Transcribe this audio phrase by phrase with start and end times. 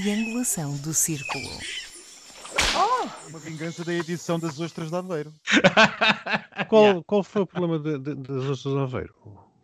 [0.00, 1.48] triangulação do círculo.
[3.28, 5.32] Uma vingança da edição das ostras de Aveiro.
[6.68, 9.14] Qual, qual foi o problema de- de- das ostras de Aveiro?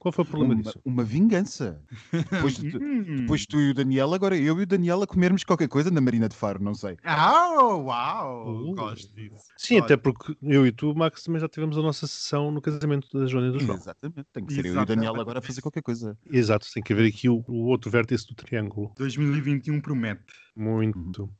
[0.02, 0.80] Qual foi o problema Uma, disso?
[0.84, 1.80] uma vingança.
[2.12, 5.68] Depois, de- depois tu e o Daniel, agora eu e o Daniel a comermos qualquer
[5.68, 6.96] coisa na Marina de Faro, não sei.
[7.04, 8.70] Ah, uau!
[8.70, 8.74] Uh.
[8.74, 9.44] Gosto disso.
[9.57, 12.60] Sim, Olha, até porque eu e tu, Max, também já tivemos a nossa sessão no
[12.60, 13.76] casamento da Joana e do João.
[13.79, 14.24] Exatamente.
[14.32, 15.20] Tem que ser eu e o Daniel Exatamente.
[15.20, 16.18] agora a fazer qualquer coisa.
[16.32, 18.93] Exato, tem que haver aqui o, o outro vértice do triângulo.
[18.98, 20.24] 2021 promete.
[20.57, 21.30] Muito.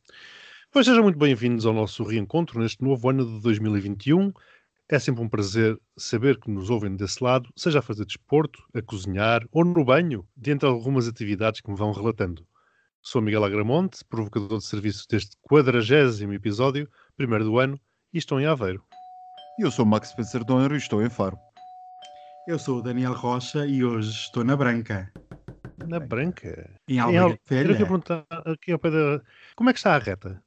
[0.71, 4.33] Pois sejam muito bem-vindos ao nosso reencontro neste novo ano de 2021.
[4.93, 8.83] É sempre um prazer saber que nos ouvem desse lado, seja a fazer desporto, a
[8.83, 12.47] cozinhar ou no banho, dentre algumas atividades que me vão relatando.
[13.01, 17.81] Sou Miguel Agramonte, provocador de serviço deste 40 episódio, primeiro do ano,
[18.13, 18.85] e estou em Aveiro.
[19.59, 21.39] E eu sou o Max Spencer Donner e estou em Faro.
[22.47, 25.11] Eu sou o Daniel Rocha e hoje estou na Branca,
[25.79, 26.71] Na Branca.
[26.89, 29.21] em Em Al- Alberga Era que eu perguntar aqui ao pé da...
[29.57, 30.43] Como é que está a reta?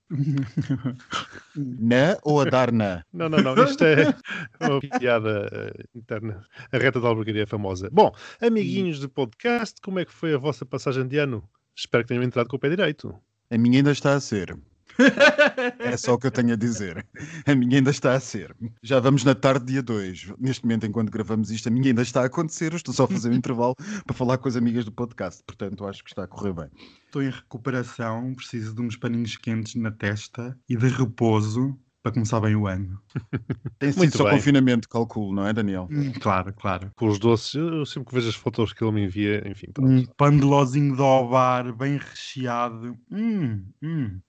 [1.55, 3.03] Na ou a dar na?
[3.13, 3.63] Não, não, não.
[3.63, 4.13] Isto é
[4.61, 6.45] uma piada eh, interna.
[6.71, 7.89] A reta da albergaria famosa.
[7.91, 11.47] Bom, amiguinhos do podcast, como é que foi a vossa passagem de ano?
[11.75, 13.15] Espero que tenham entrado com o pé direito.
[13.49, 14.55] A minha ainda está a ser.
[15.79, 17.05] É só o que eu tenho a dizer.
[17.45, 18.55] A minha ainda está a ser.
[18.81, 20.33] Já vamos na tarde, dia 2.
[20.39, 22.73] Neste momento, enquanto gravamos isto, a minha ainda está a acontecer.
[22.73, 25.43] Eu estou só a fazer um intervalo para falar com as amigas do podcast.
[25.43, 26.69] Portanto, acho que está a correr bem.
[27.05, 32.39] Estou em recuperação, preciso de uns paninhos quentes na testa e de repouso para começar
[32.39, 33.01] bem o ano.
[33.79, 34.33] Tem sido Muito só bem.
[34.33, 35.87] confinamento, calculo, não é, Daniel?
[35.89, 36.91] Hum, Claro, claro.
[36.95, 39.89] Com os doces, eu sempre que vejo as fotos que ele me envia, enfim, pronto.
[39.89, 42.95] Um pandelózinho de ovar bem recheado.
[43.11, 44.19] Hum, hum.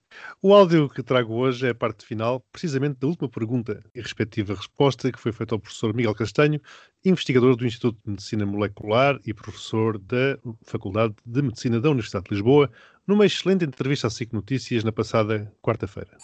[0.41, 4.55] O áudio que trago hoje é a parte final, precisamente da última pergunta e respectiva
[4.55, 6.59] resposta que foi feita ao professor Miguel Castanho,
[7.05, 12.37] investigador do Instituto de Medicina Molecular e professor da Faculdade de Medicina da Universidade de
[12.37, 12.71] Lisboa,
[13.07, 16.17] numa excelente entrevista à SIC Notícias na passada quarta-feira.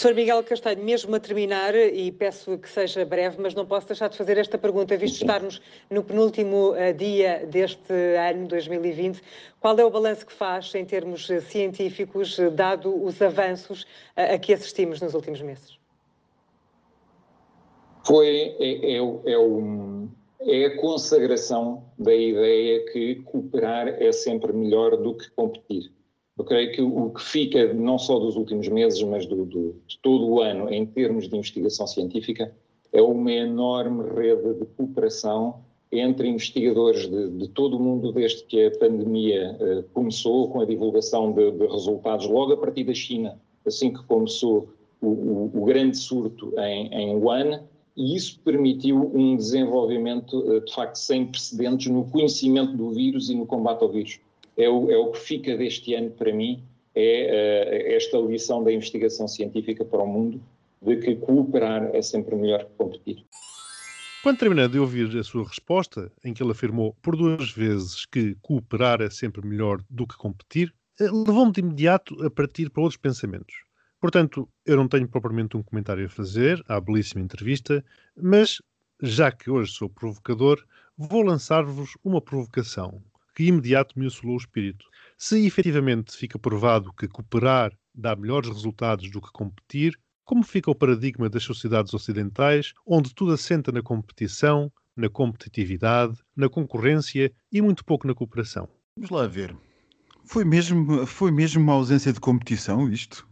[0.00, 4.08] Professor Miguel Castanho, mesmo a terminar, e peço que seja breve, mas não posso deixar
[4.08, 9.20] de fazer esta pergunta, visto estarmos no penúltimo eh, dia deste ano 2020,
[9.60, 14.38] qual é o balanço que faz em termos eh, científicos, eh, dado os avanços a
[14.38, 15.78] que assistimos nos últimos meses?
[18.06, 20.08] foi é, é, é, um-
[20.40, 25.92] é a consagração da ideia que cooperar é sempre melhor do que competir.
[26.40, 29.98] Eu creio que o que fica, não só dos últimos meses, mas do, do- de
[30.00, 32.50] todo o ano, em termos de investigação científica,
[32.94, 35.60] é uma enorme rede de cooperação
[35.92, 40.64] entre investigadores de, de todo o mundo, desde que a pandemia eh, começou, com a
[40.64, 44.70] divulgação de, de resultados logo a partir da China, assim que começou
[45.02, 47.64] o, o- o grande surto em, em Wuhan,
[47.94, 53.34] e isso permitiu um desenvolvimento, eh, de facto, sem precedentes no conhecimento do vírus e
[53.34, 54.18] no combate ao vírus.
[54.56, 56.62] É o, é o que fica deste ano para mim,
[56.94, 60.42] é eh, esta lição da investigação científica para o mundo,
[60.82, 63.24] de que cooperar é sempre melhor que competir.
[64.22, 68.36] Quando terminei de ouvir a sua resposta, em que ele afirmou por duas vezes que
[68.42, 73.00] cooperar é sempre melhor do que competir, eh, levou-me de imediato a partir para outros
[73.00, 73.54] pensamentos.
[74.00, 77.84] Portanto, eu não tenho propriamente um comentário a fazer à belíssima entrevista,
[78.16, 78.60] mas,
[79.02, 80.62] já que hoje sou provocador,
[80.96, 83.02] vou lançar-vos uma provocação
[83.34, 84.84] que imediato me assolou o espírito.
[85.16, 90.74] Se efetivamente fica provado que cooperar dá melhores resultados do que competir, como fica o
[90.74, 97.84] paradigma das sociedades ocidentais, onde tudo assenta na competição, na competitividade, na concorrência e muito
[97.84, 98.68] pouco na cooperação?
[98.96, 99.56] Vamos lá ver.
[100.24, 103.28] Foi mesmo, foi mesmo uma ausência de competição isto?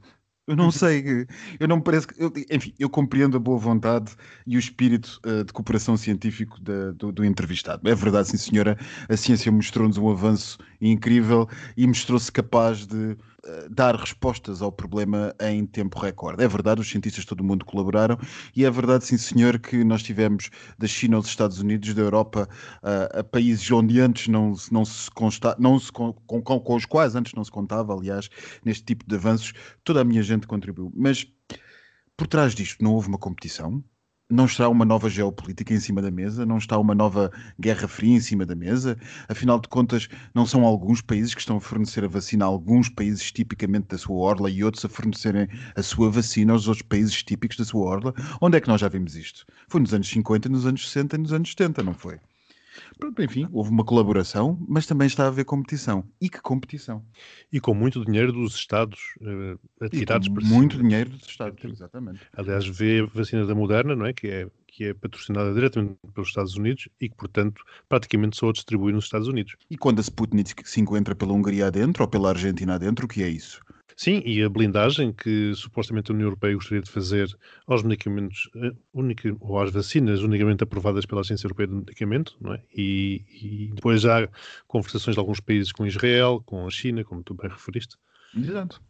[0.48, 1.26] Eu não sei,
[1.60, 2.14] eu não me parece que.
[2.22, 4.12] eu- enfim, eu compreendo a boa vontade
[4.46, 7.86] e o espírito eh, de cooperação científico da- do, do entrevistado.
[7.86, 8.78] É verdade, sim, senhora,
[9.10, 13.14] a ciência mostrou-nos um avanço incrível e mostrou-se capaz de
[13.70, 16.42] dar respostas ao problema em tempo recorde.
[16.42, 18.18] É verdade, os cientistas de todo o mundo colaboraram
[18.54, 22.48] e é verdade, sim, senhor, que nós tivemos da China aos Estados Unidos, da Europa
[22.82, 26.84] a, a países onde antes não, não se consta, não se com, com, com os
[26.84, 28.28] quais antes não se contava, aliás,
[28.64, 29.52] neste tipo de avanços,
[29.84, 30.92] toda a minha gente contribuiu.
[30.94, 31.26] Mas
[32.16, 33.82] por trás disto não houve uma competição?
[34.30, 36.44] Não está uma nova geopolítica em cima da mesa?
[36.44, 38.98] Não está uma nova guerra fria em cima da mesa?
[39.26, 42.90] Afinal de contas, não são alguns países que estão a fornecer a vacina a alguns
[42.90, 47.22] países tipicamente da sua orla e outros a fornecerem a sua vacina aos outros países
[47.22, 48.14] típicos da sua orla?
[48.40, 49.46] Onde é que nós já vimos isto?
[49.66, 52.20] Foi nos anos 50, nos anos 60 e nos anos 70, não foi?
[52.98, 56.04] Pronto, enfim, houve uma colaboração, mas também está a haver competição.
[56.20, 57.04] E que competição?
[57.52, 60.88] E com muito dinheiro dos Estados uh, atirados para Muito cima.
[60.88, 62.20] dinheiro dos Estados, exatamente.
[62.36, 64.12] Aliás, vê a vacina da Moderna, não é?
[64.12, 64.48] Que é
[64.78, 69.04] que é patrocinada diretamente pelos Estados Unidos e que, portanto, praticamente só a distribui nos
[69.06, 69.56] Estados Unidos.
[69.68, 73.24] E quando a Sputnik se encontra pela Hungria adentro ou pela Argentina adentro, o que
[73.24, 73.60] é isso?
[74.00, 77.36] Sim, e a blindagem que supostamente a União Europeia gostaria de fazer
[77.66, 82.54] aos medicamentos eh, única, ou às vacinas unicamente aprovadas pela Agência Europeia de Medicamento, não
[82.54, 82.62] é?
[82.72, 84.28] E, e depois há
[84.68, 87.96] conversações de alguns países com Israel, com a China, como tu bem referiste,
[88.36, 88.80] Exato.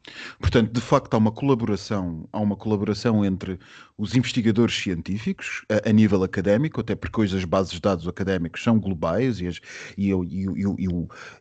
[0.40, 3.58] Portanto, de facto, há uma colaboração, há uma colaboração entre
[3.96, 8.62] os investigadores científicos a, a nível académico, até porque hoje as bases de dados académicos
[8.62, 9.60] são globais e, as,
[9.96, 10.88] e, e,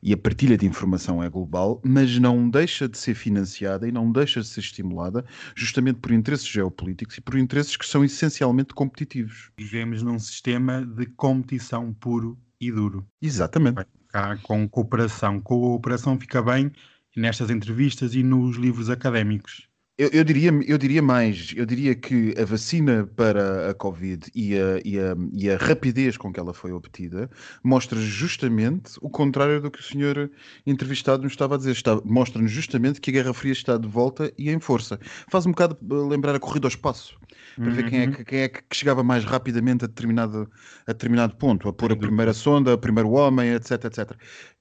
[0.04, 4.12] e, a partilha de informação é global, mas não deixa de ser financiada e não
[4.12, 9.52] deixa de ser estimulada justamente por interesses geopolíticos e por interesses que são essencialmente competitivos.
[9.58, 13.08] Vivemos num sistema de competição puro e duro.
[13.22, 13.86] Exatamente.
[14.10, 15.40] Cá, com cooperação.
[15.40, 16.72] Cooperação fica bem
[17.18, 19.68] nestas entrevistas e nos livros académicos.
[20.00, 24.56] Eu, eu, diria, eu diria mais, eu diria que a vacina para a Covid e
[24.56, 27.28] a, e, a, e a rapidez com que ela foi obtida
[27.64, 30.30] mostra justamente o contrário do que o senhor
[30.68, 31.76] entrevistado nos estava a dizer.
[32.06, 35.00] Mostra-nos justamente que a Guerra Fria está de volta e em força.
[35.32, 35.76] Faz um bocado
[36.08, 37.18] lembrar a corrida ao espaço,
[37.56, 37.72] para uhum.
[37.72, 38.12] ver quem é, uhum.
[38.12, 40.48] que, quem é que chegava mais rapidamente a determinado,
[40.86, 44.12] a determinado ponto, a pôr a primeira sonda, o primeiro homem, etc, etc.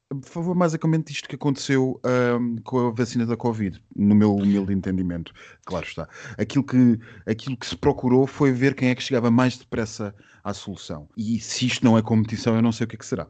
[0.09, 2.01] Por favor, basicamente isto que aconteceu
[2.39, 5.33] um, com a vacina da Covid, no meu humilde entendimento,
[5.65, 6.09] claro está.
[6.39, 10.15] Aquilo que, aquilo que se procurou foi ver quem é que chegava mais depressa
[10.45, 11.09] à solução.
[11.17, 13.27] E se isto não é competição, eu não sei o que é que será.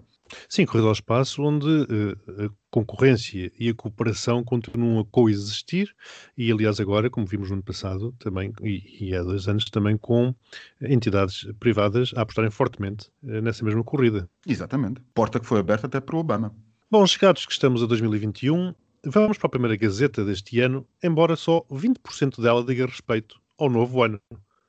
[0.49, 5.95] Sim, corrida ao espaço onde uh, a concorrência e a cooperação continuam a coexistir
[6.37, 9.97] e, aliás, agora, como vimos no ano passado também, e, e há dois anos também,
[9.97, 10.35] com
[10.83, 14.29] entidades privadas a apostarem fortemente uh, nessa mesma corrida.
[14.47, 15.01] Exatamente.
[15.15, 16.55] Porta que foi aberta até para o Obama.
[16.99, 21.61] Bom, chegados que estamos a 2021, vamos para a primeira Gazeta deste ano, embora só
[21.71, 24.19] 20% dela diga respeito ao novo ano.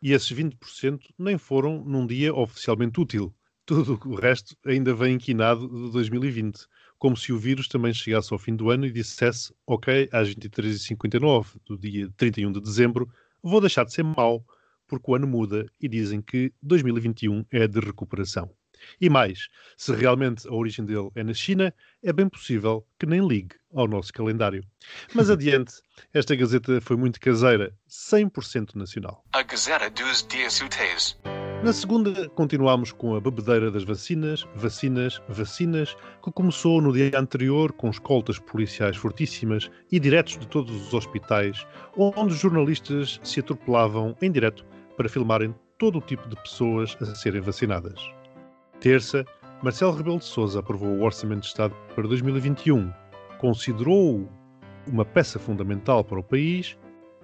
[0.01, 3.33] E esses 20% nem foram num dia oficialmente útil.
[3.65, 6.68] Tudo o resto ainda vem inquinado de 2020,
[7.00, 11.45] como se o vírus também chegasse ao fim do ano e dissesse: Ok, às 23h59
[11.65, 13.09] do dia 31 de dezembro,
[13.41, 14.45] vou deixar de ser mau,
[14.85, 18.51] porque o ano muda e dizem que 2021 é de recuperação.
[19.00, 23.25] E mais, se realmente a origem dele é na China, é bem possível que nem
[23.25, 24.63] ligue ao nosso calendário.
[25.13, 25.74] Mas adiante,
[26.13, 29.24] esta Gazeta foi muito caseira, 100% nacional.
[29.33, 31.18] A Gazeta dos Dias Úteis.
[31.63, 37.74] Na segunda, continuámos com a bebedeira das vacinas, vacinas, vacinas, que começou no dia anterior
[37.74, 41.65] com escoltas policiais fortíssimas e diretos de todos os hospitais,
[41.95, 44.63] onde os jornalistas se atropelavam em direto
[44.95, 48.00] para filmarem todo o tipo de pessoas a serem vacinadas.
[48.79, 49.25] Terça,
[49.63, 52.94] Marcelo Rebelo de Sousa aprovou o Orçamento de Estado para 2021,
[53.39, 54.29] considerou-o
[54.85, 56.77] uma peça fundamental para o país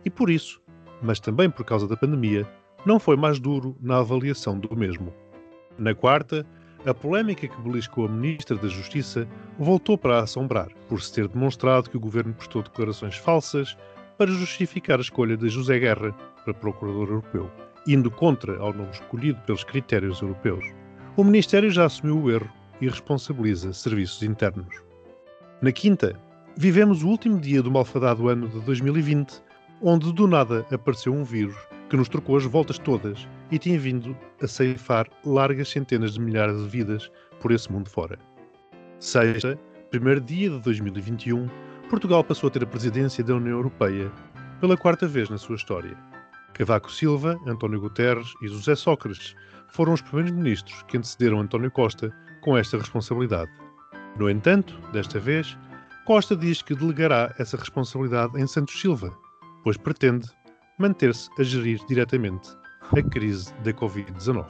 [0.04, 0.60] e por isso,
[1.02, 2.48] mas também por causa da pandemia,
[2.86, 5.14] não foi mais duro na avaliação do mesmo.
[5.78, 6.46] Na quarta,
[6.86, 9.28] a polémica que beliscou a Ministra da Justiça
[9.60, 13.78] voltou para assombrar, por se ter demonstrado que o governo prestou declarações falsas
[14.18, 16.12] para justificar a escolha de José Guerra
[16.44, 17.50] para Procurador Europeu,
[17.88, 20.83] indo contra ao nome escolhido pelos critérios europeus.
[21.16, 22.50] O Ministério já assumiu o erro
[22.82, 24.82] e responsabiliza serviços internos.
[25.62, 26.20] Na quinta,
[26.58, 29.40] vivemos o último dia do malfadado ano de 2020,
[29.80, 31.56] onde do nada apareceu um vírus
[31.88, 36.58] que nos trocou as voltas todas e tinha vindo a ceifar largas centenas de milhares
[36.64, 38.18] de vidas por esse mundo fora.
[39.00, 39.56] Sexta,
[39.92, 41.48] primeiro dia de 2021,
[41.92, 44.12] Portugal passou a ter a presidência da União Europeia
[44.60, 45.96] pela quarta vez na sua história.
[46.56, 49.36] Cavaco Silva, António Guterres e José Sócrates
[49.74, 53.52] foram os primeiros ministros que antecederam António Costa com esta responsabilidade.
[54.18, 55.58] No entanto, desta vez,
[56.06, 59.12] Costa diz que delegará essa responsabilidade em Santos Silva,
[59.64, 60.28] pois pretende
[60.78, 62.50] manter-se a gerir diretamente
[62.96, 64.46] a crise da Covid-19.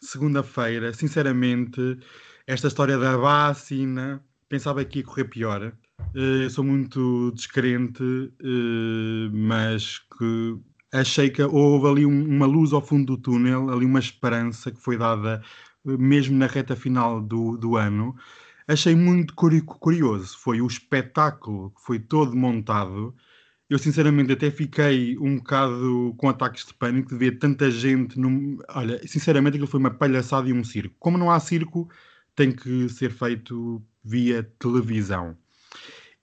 [0.00, 1.98] Segunda-feira, sinceramente,
[2.46, 5.72] esta história da vacina, pensava que ia correr pior.
[6.14, 8.02] Eh, eu sou muito descrente,
[8.40, 10.58] eh, mas que
[10.92, 14.96] achei que houve ali uma luz ao fundo do túnel, ali uma esperança que foi
[14.96, 15.42] dada
[15.86, 18.16] eh, mesmo na reta final do, do ano.
[18.66, 23.14] Achei muito curioso, foi o espetáculo que foi todo montado.
[23.68, 28.18] Eu sinceramente até fiquei um bocado com ataques de pânico de ver tanta gente.
[28.18, 28.58] Num...
[28.70, 30.94] Olha, sinceramente aquilo foi uma palhaçada e um circo.
[30.98, 31.88] Como não há circo,
[32.34, 35.36] tem que ser feito via televisão.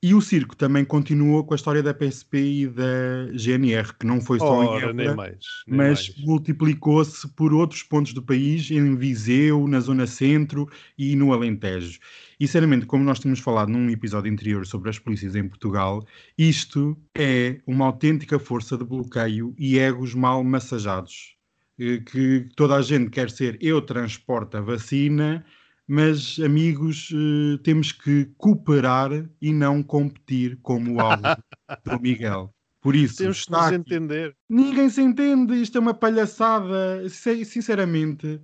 [0.07, 4.21] E o circo também continuou com a história da PSP e da GNR, que não
[4.21, 5.35] foi só Ora, em Évora,
[5.67, 11.99] mas multiplicou-se por outros pontos do país, em Viseu, na Zona Centro e no Alentejo.
[12.39, 16.05] E, sinceramente, como nós tínhamos falado num episódio anterior sobre as polícias em Portugal,
[16.37, 21.35] isto é uma autêntica força de bloqueio e egos mal massajados.
[21.79, 25.43] Eh, Que toda a gente quer ser eu transporto a vacina,
[25.87, 29.11] mas, amigos, eh, temos que cooperar
[29.41, 31.21] e não competir, como o álbum
[31.85, 32.53] do Miguel.
[32.81, 34.35] Por isso, Temos que nos aqui- entender.
[34.49, 37.07] Ninguém se entende, isto é uma palhaçada.
[37.09, 38.39] Sin- Sinceramente,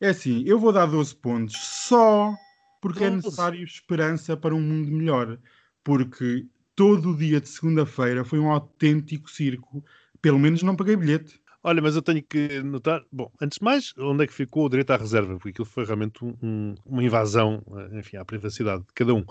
[0.00, 2.32] é assim, eu vou dar 12 pontos só
[2.80, 3.24] porque é 12.
[3.24, 5.38] necessário esperança para um mundo melhor.
[5.82, 9.84] Porque todo o dia de segunda-feira foi um autêntico circo.
[10.22, 11.39] Pelo menos não paguei bilhete.
[11.62, 14.68] Olha, mas eu tenho que notar, bom, antes de mais, onde é que ficou o
[14.70, 15.34] direito à reserva?
[15.34, 17.62] Porque aquilo foi realmente um- um- uma invasão,
[17.92, 19.22] eh, enfim, à privacidade de cada um.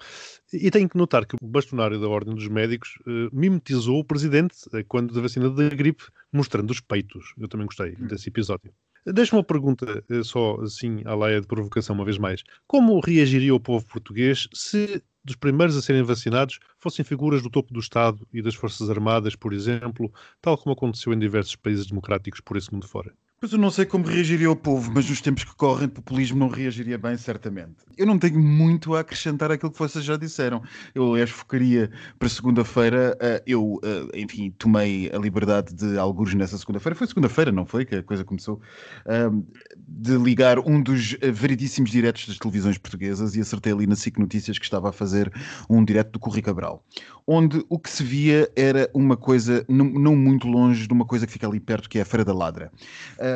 [0.54, 4.56] E tenho que notar que o bastonário da Ordem dos Médicos eh, mimetizou o presidente
[4.74, 7.34] eh, quando da vacina da gripe, mostrando os peitos.
[7.40, 8.72] Eu também gostei desse episódio.
[9.08, 12.44] Deixa-me uma pergunta, só assim, à laia de provocação, uma vez mais.
[12.68, 17.74] Como reagiria o povo português se dos primeiros a serem vacinados fossem figuras do topo
[17.74, 20.12] do Estado e das Forças Armadas, por exemplo,
[20.42, 23.14] tal como aconteceu em diversos países democráticos por esse mundo fora?
[23.40, 26.50] Pois eu não sei como reagiria o povo, mas nos tempos que correm, populismo não
[26.50, 27.78] reagiria bem, certamente.
[27.98, 30.62] Eu não tenho muito a acrescentar àquilo que vocês já disseram.
[30.94, 33.18] Eu, aliás, focaria para segunda-feira.
[33.22, 36.96] eh, eu, eh, enfim, tomei a liberdade de, alguns nessa segunda-feira.
[36.96, 37.86] Foi segunda-feira, não foi?
[37.86, 38.60] Que a coisa começou.
[39.06, 39.42] ahm,
[39.88, 44.18] de ligar um dos eh, variedíssimos diretos das televisões portuguesas e acertei ali na SIC
[44.20, 45.32] Notícias que estava a fazer
[45.70, 46.84] um direto do Corri Cabral,
[47.26, 51.34] onde o que se via era uma coisa não muito longe de uma coisa que
[51.34, 52.72] fica ali perto, que é a Feira da Ladra.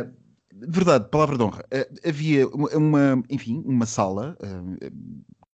[0.02, 0.12] Uh,
[0.68, 1.66] verdade, palavra de honra.
[1.74, 4.92] Uh, havia uma, uma, enfim, uma sala, uh,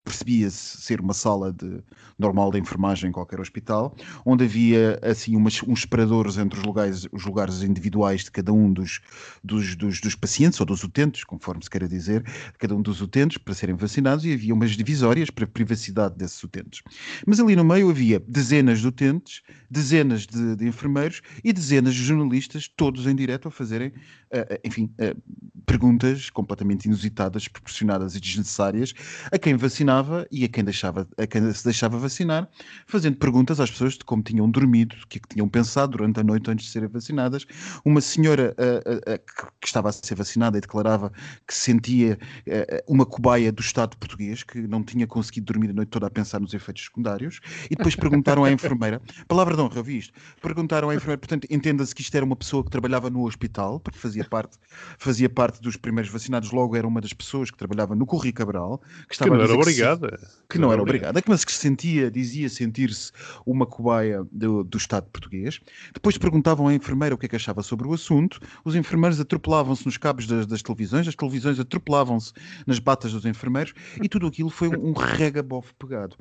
[0.07, 1.83] percebia-se ser uma sala de,
[2.17, 3.93] normal de enfermagem em qualquer hospital,
[4.25, 8.71] onde havia assim umas, uns separadores entre os lugares, os lugares individuais de cada um
[8.71, 9.01] dos,
[9.43, 12.23] dos, dos, dos pacientes ou dos utentes, conforme se queira dizer,
[12.57, 16.41] cada um dos utentes para serem vacinados e havia umas divisórias para a privacidade desses
[16.41, 16.81] utentes.
[17.25, 22.03] Mas ali no meio havia dezenas de utentes, dezenas de, de enfermeiros e dezenas de
[22.03, 25.21] jornalistas, todos em direto a fazerem, uh, enfim, uh,
[25.65, 28.93] perguntas completamente inusitadas, proporcionadas e desnecessárias
[29.31, 29.55] a quem
[29.97, 32.47] vacinava e a quem, deixava, a quem se deixava vacinar,
[32.85, 36.19] fazendo perguntas às pessoas de como tinham dormido, o que é que tinham pensado durante
[36.19, 37.45] a noite antes de serem vacinadas.
[37.83, 41.11] Uma senhora uh, uh, que estava a ser vacinada e declarava
[41.47, 45.89] que sentia uh, uma cobaia do Estado português, que não tinha conseguido dormir a noite
[45.89, 47.39] toda a pensar nos efeitos secundários,
[47.69, 51.93] e depois perguntaram à enfermeira, palavra de honra, vi isto, perguntaram à enfermeira, portanto, entenda-se
[51.93, 54.57] que isto era uma pessoa que trabalhava no hospital, porque fazia parte,
[54.97, 58.81] fazia parte dos primeiros vacinados, logo era uma das pessoas que trabalhava no Corri Cabral,
[59.07, 60.29] que estava que não a era dizer se- obrigada.
[60.49, 63.11] que não era obrigada, mas que se sentia, dizia sentir-se
[63.45, 65.59] uma cobaia do, do Estado português.
[65.93, 68.39] Depois perguntavam à enfermeira o que é que achava sobre o assunto.
[68.63, 72.33] Os enfermeiros atropelavam-se nos cabos das, das televisões, as televisões atropelavam-se
[72.65, 76.15] nas batas dos enfermeiros e tudo aquilo foi um, um regabof pegado.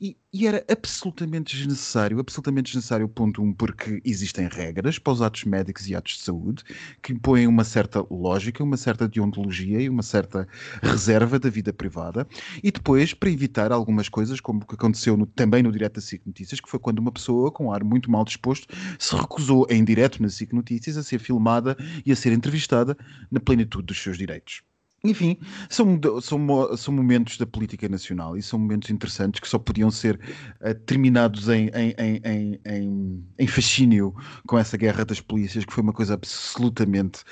[0.00, 5.44] E, e era absolutamente desnecessário, absolutamente desnecessário, ponto um, porque existem regras para os atos
[5.44, 6.62] médicos e atos de saúde
[7.02, 10.46] que impõem uma certa lógica, uma certa deontologia e uma certa
[10.82, 12.26] reserva da vida privada.
[12.62, 16.00] E depois, para evitar algumas coisas, como o que aconteceu no- também no direto da
[16.00, 18.66] SIC Notícias, que foi quando uma pessoa com um ar muito mal disposto
[18.98, 22.96] se recusou em direto na SIC Notícias a ser filmada e a ser entrevistada
[23.30, 24.62] na plenitude dos seus direitos.
[25.02, 25.38] Enfim,
[25.70, 30.20] são, são, são momentos da política nacional e são momentos interessantes que só podiam ser
[30.60, 34.14] eh, terminados em, em, em, em, em fascínio
[34.46, 37.24] com essa guerra das polícias, que foi uma coisa absolutamente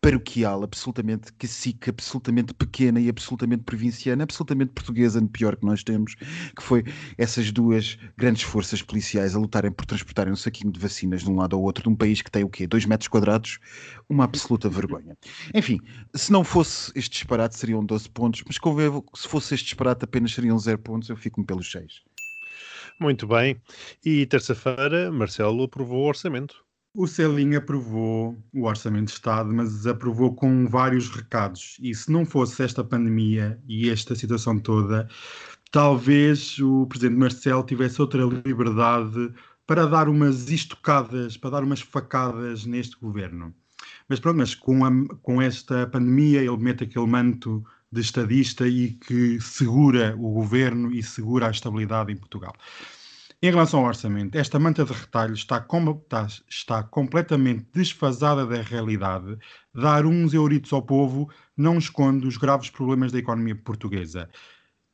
[0.00, 6.14] paroquial, absolutamente cacique, absolutamente pequena e absolutamente provinciana, absolutamente portuguesa, no pior que nós temos,
[6.14, 6.84] que foi
[7.18, 11.36] essas duas grandes forças policiais a lutarem por transportarem um saquinho de vacinas de um
[11.36, 12.66] lado ao outro de um país que tem o quê?
[12.66, 13.58] Dois metros quadrados?
[14.08, 15.16] Uma absoluta vergonha.
[15.54, 15.78] Enfim,
[16.14, 18.68] se não fosse este disparate seriam 12 pontos, mas que
[19.14, 22.02] se fosse este disparate apenas seriam 0 pontos, eu fico-me pelos 6.
[22.98, 23.60] Muito bem.
[24.04, 26.64] E terça-feira, Marcelo aprovou o orçamento.
[26.92, 31.76] O Celim aprovou o Orçamento de Estado, mas aprovou com vários recados.
[31.80, 35.08] E se não fosse esta pandemia e esta situação toda,
[35.70, 39.32] talvez o Presidente Marcelo tivesse outra liberdade
[39.66, 43.54] para dar umas estocadas, para dar umas facadas neste governo.
[44.08, 48.92] Mas pronto, mas com, a- com esta pandemia ele mete aquele manto de estadista e
[48.94, 52.54] que segura o governo e segura a estabilidade em Portugal.
[53.42, 58.60] Em relação ao orçamento, esta manta de retalhos está, como- está- está completamente desfasada da
[58.60, 59.38] realidade.
[59.74, 64.28] Dar uns euritos ao povo não esconde os graves problemas da economia portuguesa.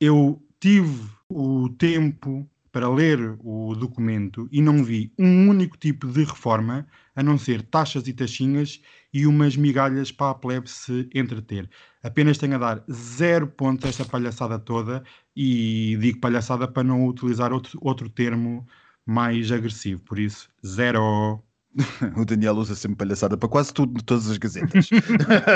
[0.01, 6.25] Eu tive o tempo para ler o documento e não vi um único tipo de
[6.25, 8.83] reforma, a não ser taxas e taxinhas
[9.15, 11.71] e umas migalhas para a plebe se entreter.
[12.03, 15.03] Apenas tenho a dar zero pontos a esta palhaçada toda
[15.35, 18.69] e digo palhaçada para não utilizar outro, outro termo
[19.07, 20.03] mais agressivo.
[20.03, 21.43] Por isso, zero.
[22.15, 24.91] O Daniel usa sempre palhaçada para quase tudo, todas as gazetas.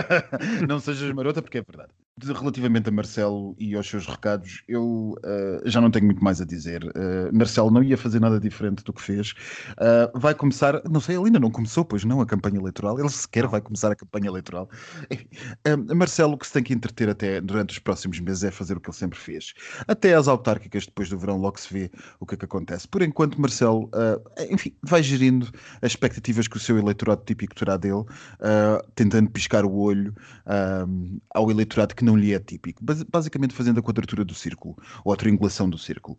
[0.67, 1.93] não sejas marota, porque é verdade.
[2.23, 6.45] Relativamente a Marcelo e aos seus recados, eu uh, já não tenho muito mais a
[6.45, 6.85] dizer.
[6.85, 9.33] Uh, Marcelo não ia fazer nada diferente do que fez.
[9.73, 12.99] Uh, vai começar, não sei, ele ainda não começou, pois não, a campanha eleitoral.
[12.99, 14.69] Ele sequer vai começar a campanha eleitoral.
[15.95, 18.81] Marcelo, o que se tem que entreter até durante os próximos meses é fazer o
[18.81, 19.55] que ele sempre fez.
[19.89, 22.87] Até às autárquicas, depois do verão, logo se vê o que é que acontece.
[22.87, 23.91] Por enquanto, Marcelo,
[24.51, 25.49] enfim, vai gerindo
[25.81, 28.05] as expectativas que o seu eleitorado típico terá dele,
[28.95, 30.15] tentando piscar o olho
[31.35, 35.17] ao eleitorado que não lhe é típico, basicamente fazendo a quadratura do círculo, ou a
[35.17, 36.19] triangulação do círculo.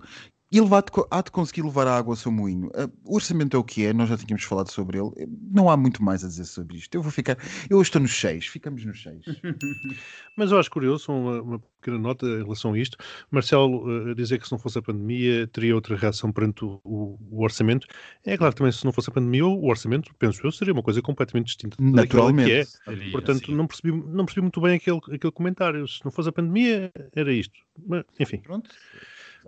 [0.52, 2.68] E ele há de, há de conseguir levar a água ao seu moinho.
[2.68, 5.12] Uh, o orçamento é o que é, nós já tínhamos falado sobre ele.
[5.50, 6.94] Não há muito mais a dizer sobre isto.
[6.94, 7.38] Eu vou ficar.
[7.70, 9.24] Eu hoje estou nos 6, ficamos nos 6.
[10.36, 12.98] Mas eu acho curioso, uma, uma, pequena nota em relação a isto.
[13.32, 17.18] Marcelo uh, dizer que se não fosse a pandemia teria outra reação perante o, o,
[17.32, 17.88] o, orçamento.
[18.26, 21.02] É claro também, se não fosse a pandemia, o orçamento, penso eu, seria uma coisa
[21.02, 21.78] completamente distinta.
[21.80, 22.50] Naturalmente.
[22.50, 22.66] Que é.
[22.66, 25.88] Seria, Portanto, não percebi, não percebi muito bem aquele, aquele comentário.
[25.88, 27.58] Se não fosse a pandemia, era isto.
[27.88, 28.40] Mas, enfim.
[28.40, 28.70] Pronto.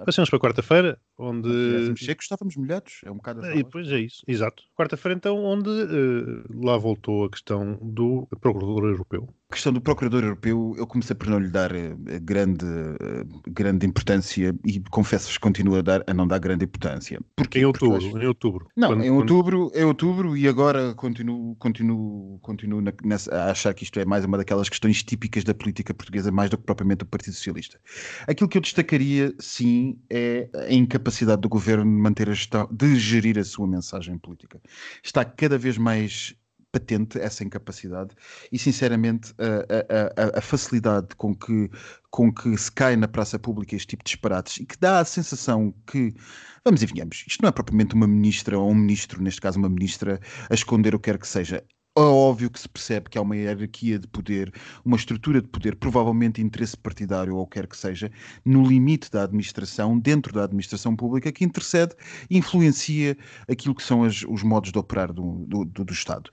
[0.05, 1.50] Passamos para quarta-feira, onde.
[1.50, 4.63] Mexer, estávamos molhados, é um bocado E depois é isso, exato.
[4.75, 9.29] Quarta-feira, então, onde uh, lá voltou a questão do Procurador Europeu.
[9.50, 13.85] A questão do Procurador Europeu, eu comecei por não lhe dar uh, grande, uh, grande
[13.85, 17.19] importância e confesso-vos que continuo a, dar, a não dar grande importância.
[17.35, 17.59] Porquê?
[17.59, 18.67] Em outubro, Porque, em outubro.
[18.75, 19.81] Não, quando, em outubro, quando...
[19.81, 24.25] em outubro e agora continuo, continuo, continuo na, nessa, a achar que isto é mais
[24.25, 27.79] uma daquelas questões típicas da política portuguesa, mais do que propriamente do Partido Socialista.
[28.27, 32.95] Aquilo que eu destacaria, sim, é a incapacidade do governo de manter a gestão, de
[32.97, 34.61] gerir a sua mensagem política.
[35.03, 36.35] Está cada vez mais
[36.73, 38.15] patente essa incapacidade
[38.51, 41.69] e sinceramente a, a, a, facilidade com que,
[42.09, 45.05] com que se cai na praça pública este tipo de disparates e que dá a
[45.05, 46.15] sensação que,
[46.65, 49.69] vamos e venhamos, isto não é propriamente uma ministra ou um ministro, neste caso uma
[49.69, 51.63] ministra, a esconder o que quer que seja.
[51.95, 54.51] É óbvio que se percebe que há uma hierarquia de poder,
[54.83, 58.11] uma estrutura de poder, provavelmente interesse partidário ou quer que seja,
[58.44, 61.94] no limite da administração, dentro da administração pública, que intercede
[62.31, 63.15] e influencia
[63.48, 66.31] aquilo que são as, os modos de operar do, do, do, do Estado.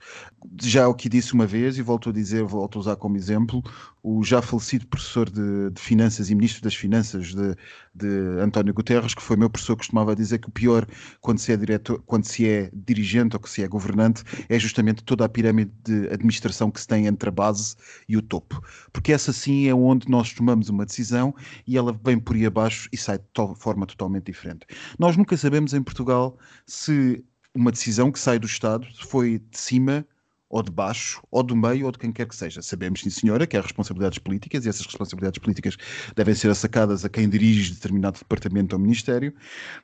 [0.59, 3.61] Já o que disse uma vez, e volto a dizer, volto a usar como exemplo,
[4.03, 7.55] o já falecido professor de, de Finanças e Ministro das Finanças de,
[7.93, 8.07] de,
[8.41, 10.87] António Guterres, que foi meu professor, costumava dizer que o pior
[11.19, 15.03] quando se é diretor, quando se é dirigente ou que se é governante é justamente
[15.03, 17.75] toda a pirâmide de administração que se tem entre a base
[18.07, 18.61] e o topo.
[18.91, 21.33] Porque essa sim é onde nós tomamos uma decisão
[21.67, 23.25] e ela vem por aí abaixo e sai de
[23.59, 24.65] forma totalmente diferente.
[24.97, 30.05] Nós nunca sabemos em Portugal se uma decisão que sai do Estado foi de cima
[30.51, 32.61] ou de baixo, ou do meio, ou de quem quer que seja.
[32.61, 35.77] Sabemos, sim senhora, que há responsabilidades políticas e essas responsabilidades políticas
[36.15, 39.33] devem ser assacadas a quem dirige determinado departamento ou ministério,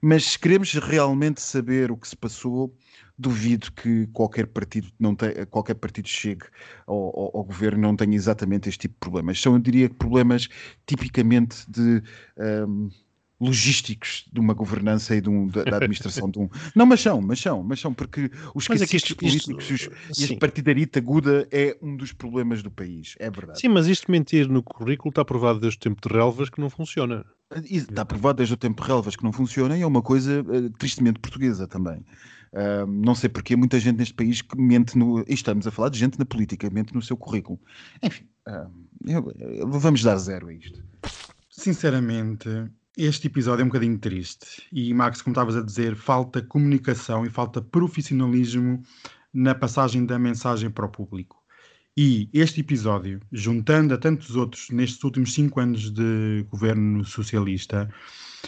[0.02, 2.76] mas se queremos realmente saber o que se passou,
[3.18, 6.46] duvido que qualquer partido não tenha, qualquer partido chegue
[6.86, 9.42] ao, ao, ao, governo não tenha exatamente este tipo de problemas.
[9.42, 10.48] São, eu diria, problemas
[10.86, 12.04] tipicamente de
[12.68, 12.90] um,
[13.40, 16.50] logísticos de uma governança e um, da, da, administração de um.
[16.76, 19.92] Não, mas são, mas são, mas são, porque os mas é que isto, políticos isto,
[20.20, 23.60] e a partidarita aguda é um dos problemas do país, é verdade.
[23.60, 26.70] Sim, mas isto mentir no currículo está provado desde o tempo de relvas que não
[26.70, 27.26] funciona.
[27.64, 30.70] Está provado desde o tempo de relvas que não funciona e é uma coisa uh,
[30.72, 32.04] tristemente portuguesa também.
[32.54, 35.20] Uh, não sei porque muita gente neste país que mente no.
[35.28, 37.60] E estamos a falar de gente na política, mente no seu currículo.
[38.02, 38.72] Enfim, uh,
[39.06, 40.84] eu, eu, vamos dar zero a isto.
[41.50, 42.50] Sinceramente,
[42.98, 44.68] este episódio é um bocadinho triste.
[44.72, 48.82] E, Max, como estavas a dizer, falta comunicação e falta profissionalismo
[49.32, 51.38] na passagem da mensagem para o público.
[51.96, 57.88] E este episódio, juntando a tantos outros nestes últimos cinco anos de governo socialista,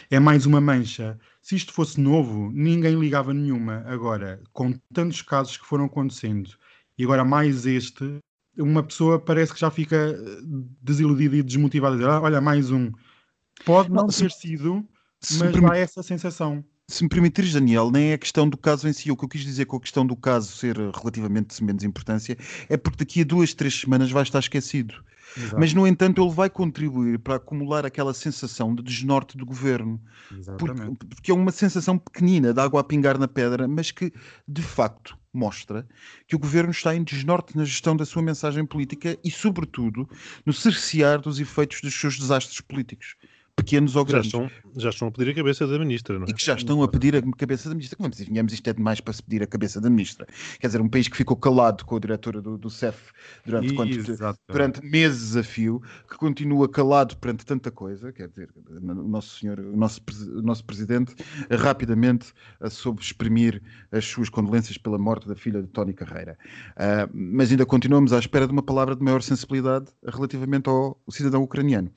[0.10, 1.20] é mais uma mancha.
[1.42, 3.84] Se isto fosse novo, ninguém ligava nenhuma.
[3.86, 6.50] Agora, com tantos casos que foram acontecendo,
[6.98, 8.18] e agora mais este,
[8.58, 10.16] uma pessoa parece que já fica
[10.82, 12.08] desiludida e desmotivada.
[12.08, 12.92] Ah, olha, mais um
[13.66, 14.86] Pode não, não ter se, sido,
[15.20, 16.64] se mas há essa sensação.
[16.88, 19.12] Se me permitires, Daniel, nem é a questão do caso em si.
[19.12, 22.36] O que eu quis dizer com a questão do caso ser relativamente de menos importância
[22.68, 24.96] é porque daqui a duas, três semanas vai estar esquecido.
[25.38, 25.60] Exato.
[25.60, 30.02] Mas, no entanto, ele vai contribuir para acumular aquela sensação de desnorte do governo.
[30.58, 34.12] Porque, porque, é uma sensação pequenina de água a pingar na pedra, mas que,
[34.48, 35.88] de facto, mostra
[36.28, 40.10] que o governo está em desnorte na gestão da sua mensagem política e, sobretudo,
[40.44, 43.16] no cercear dos efeitos dos seus desastres políticos
[43.60, 44.28] pequenos ou Já grandes.
[44.28, 46.30] estão, já estão a pedir a cabeça da ministra, não é?
[46.30, 47.98] E que já estão a pedir a cabeça da ministra.
[48.00, 50.28] Vamos dizer, isto é demais para se pedir a cabeça da ministra.
[50.60, 53.12] Quer dizer, um país que ficou calado com a diretora do, do CEF
[53.46, 53.98] durante, quanto,
[54.48, 59.60] durante meses a fio, que continua calado perante tanta coisa, quer dizer, o nosso senhor,
[59.60, 60.02] o nosso,
[60.36, 61.16] o nosso presidente,
[61.52, 62.34] rapidamente
[62.70, 66.38] soube exprimir as suas condolências pela morte da filha de Tony Carreira.
[66.76, 71.44] Ah, mas ainda continuamos à espera de uma palavra de maior sensibilidade relativamente ao cidadão
[71.44, 71.92] ucraniano.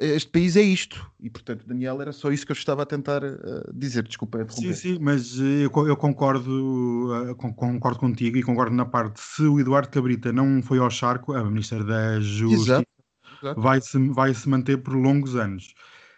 [0.00, 3.22] Este país é isto, e portanto, Daniel, era só isso que eu estava a tentar
[3.24, 3.36] eh,
[3.74, 4.04] dizer.
[4.04, 9.20] Desculpa, Sim, sim, mas eh, eu, eu concordo, con- concordo contigo e concordo na parte
[9.20, 12.88] se o Eduardo Cabrita não foi ao charco, a Ministra da Justiça Exato,
[13.42, 13.60] exato.
[13.60, 15.74] vai se, vai se manter por longos anos.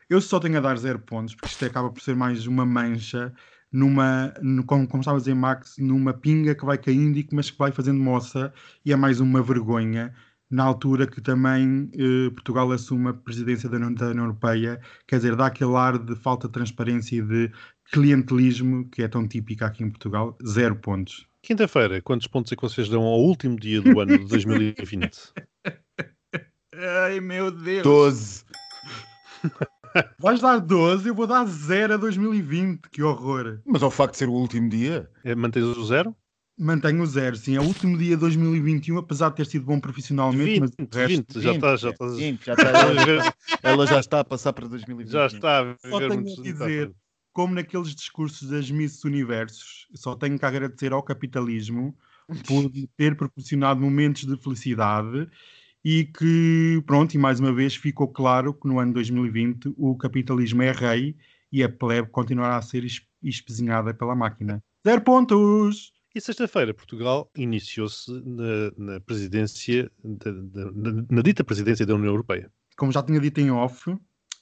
[0.09, 3.33] Eu só tenho a dar zero pontos, porque isto acaba por ser mais uma mancha,
[3.73, 7.35] numa, no- como, como estava a dizer Max, numa pinga que vai caindo, e que-
[7.35, 8.53] mas que vai fazendo moça,
[8.85, 10.15] e é mais uma vergonha,
[10.51, 15.17] na altura que também eh, Portugal assume a presidência da União, da União Europeia, quer
[15.17, 17.53] dizer, dá aquele ar de falta de transparência e de
[17.93, 21.27] clientelismo que é tão típico aqui em Portugal, zero pontos.
[21.43, 25.33] Quinta-feira, quantos pontos é que vocês dão ao último dia do ano de 2020?
[27.05, 27.83] Ai meu Deus!
[27.83, 28.45] 12.
[30.21, 33.61] Vais dar 12, eu vou dar 0 a 2020, que horror!
[33.67, 36.15] Mas ao facto de ser o último dia, É, Mantens o zero?
[36.61, 37.57] Mantenho o zero, sim.
[37.57, 40.95] É o último dia de 2021, apesar de ter sido bom profissionalmente, 20, mas o
[40.95, 42.07] resto 20, já está, já está,
[42.45, 45.11] já está ela, ela já está a passar para 2020.
[45.11, 46.93] já está a só viver tenho muito a dizer,
[47.33, 51.97] como naqueles discursos das Miss Universos, só tenho que agradecer ao capitalismo
[52.47, 55.29] por ter proporcionado momentos de felicidade
[55.83, 60.61] e que, pronto, e mais uma vez ficou claro que no ano 2020 o capitalismo
[60.63, 61.17] é rei
[61.51, 64.63] e a plebe continuará a ser es- espezinhada pela máquina.
[64.87, 65.99] Zero pontos!
[66.15, 72.11] E sexta-feira, Portugal iniciou-se na, na presidência, da- da- na, na dita presidência da União
[72.11, 72.51] Europeia.
[72.77, 73.95] como já tinha dito em off,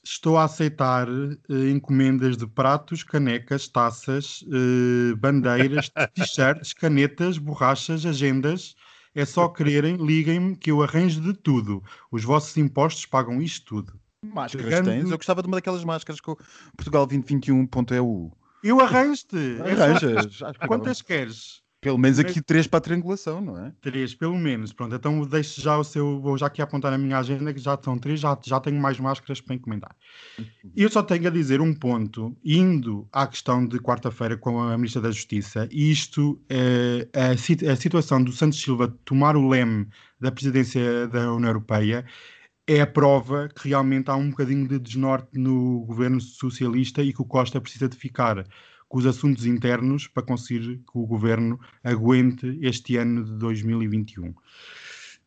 [0.03, 8.75] estou a aceitar eh, encomendas de pratos, canecas, taças, eh, bandeiras, t-shirts, canetas, borrachas, agendas.
[9.13, 11.83] É só quererem, liguem-me que eu arranjo de tudo.
[12.11, 13.99] Os vossos impostos pagam isto tudo.
[14.25, 15.09] Máscaras Chegando- tens?
[15.11, 16.35] Eu gostava de uma daquelas máscaras com
[16.77, 18.31] Portugal 2021.eu.
[18.63, 19.57] Eu arranjo-te!
[19.63, 20.39] É Arranjas?
[20.67, 21.61] Quantas queres?
[21.81, 23.71] Pelo menos aqui três para a triangulação, não é?
[23.79, 24.73] Três, pelo menos.
[24.73, 26.19] Pronto, então deixe já o seu.
[26.19, 28.99] Vou já aqui apontar na minha agenda que já são três, já, já tenho mais
[28.99, 29.95] máscaras para encomendar.
[30.75, 35.03] Eu só tenho a dizer um ponto, indo à questão de quarta-feira com a Ministra
[35.03, 39.87] da Justiça, isto, eh, a, a situação do Santos Silva tomar o leme
[40.19, 42.05] da presidência da União Europeia
[42.69, 47.19] é a prova que realmente há um bocadinho de desnorte no governo socialista e que
[47.19, 48.45] o Costa precisa de ficar
[48.87, 54.35] com os assuntos internos para conseguir que o governo aguente este ano de 2021.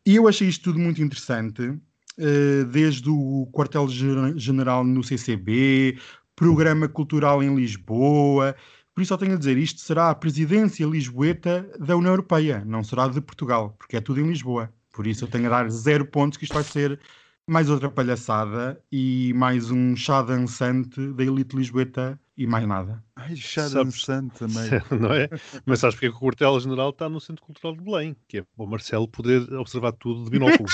[0.06, 1.76] E eu achei isto tudo muito interessante,
[2.16, 5.98] eh, desde o quartel-general no CCB,
[6.36, 8.54] programa cultural em Lisboa.
[8.94, 12.84] Por isso, só tenho a dizer: isto será a presidência lisboeta da União Europeia, não
[12.84, 14.72] será de Portugal, porque é tudo em Lisboa.
[14.92, 17.00] Por isso, eu tenho a dar zero pontos, que isto vai ser
[17.46, 23.02] mais outra palhaçada e mais um chá dançante da elite lisboeta e mais nada.
[23.16, 24.70] Ai, chá dançante também.
[25.00, 25.28] não é?
[25.66, 28.16] Mas sabes porque é que o quartel-general está no Centro Cultural de Belém?
[28.28, 30.68] Que é para o Marcelo poder observar tudo de binóculo.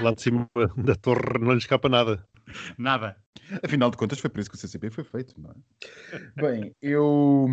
[0.00, 2.24] Lá de cima da torre não lhe escapa nada.
[2.78, 3.16] Nada.
[3.62, 5.54] Afinal de contas, foi por isso que o CCP foi feito, não é?
[6.40, 7.48] Bem, eu.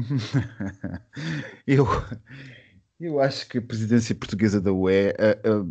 [1.65, 1.85] eu.
[2.99, 5.09] Eu acho que a presidência portuguesa da UE.
[5.09, 5.65] a- a-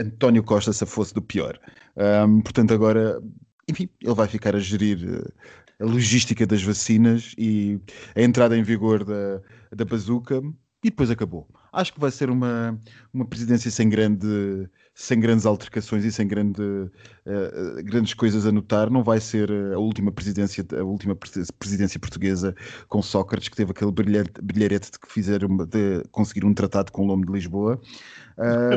[0.00, 1.58] António Costa se fosse do pior.
[1.96, 3.20] Ahm, portanto, agora.
[3.68, 7.80] Enfim, ele vai ficar a gerir eh, a logística das vacinas e
[8.14, 9.40] a entrada em vigor da,
[9.74, 10.40] da bazuca
[10.86, 11.48] e depois acabou.
[11.72, 12.80] Acho que vai ser uma,
[13.12, 16.62] uma presidência sem, grande, sem grandes altercações e sem grande,
[17.26, 18.88] eh, grandes coisas a notar.
[18.88, 22.54] Não vai ser eh, a última presidência, a última presi- presidência portuguesa
[22.88, 27.06] com Sócrates, que teve aquele brilharete de que fizeram de conseguir um tratado com o
[27.06, 27.80] Lome de Lisboa.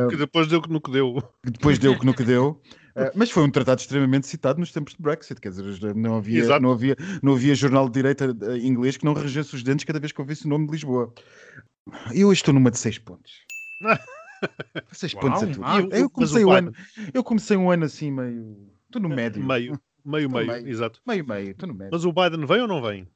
[0.09, 1.21] Que depois deu no que deu.
[1.43, 2.59] que depois deu que no que deu.
[2.95, 6.39] Uh, mas foi um tratado extremamente citado nos tempos de Brexit, quer dizer, não havia,
[6.39, 6.63] Exato.
[6.63, 9.99] não havia, não havia jornal de direita uh, inglês que não regesse os dentes cada
[9.99, 11.13] vez que ouvisse o nome de Lisboa.
[12.13, 13.31] Eu hoje estou numa de 6 pontos.
[14.91, 15.61] 6 Uau, pontos a tudo.
[15.65, 16.73] ah, eu, eu comecei Biden- ano,
[17.13, 18.69] eu comecei um ano assim meio.
[18.85, 19.43] Estou no médio.
[19.43, 20.67] Meio, meio, meio, meio.
[20.67, 21.01] exato.
[21.05, 21.91] Meio, meio, estou no médio.
[21.91, 23.07] Mas o Biden vem ou não vem?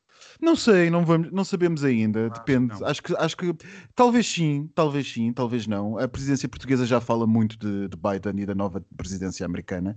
[0.41, 2.79] Não sei, não, vamos, não sabemos ainda, que depende.
[2.79, 2.87] não.
[2.87, 3.55] Acho que, acho que
[3.95, 5.97] talvez sim, talvez sim, talvez não.
[5.97, 9.95] A presidência portuguesa já fala muito de, de Biden e da nova presidência americana,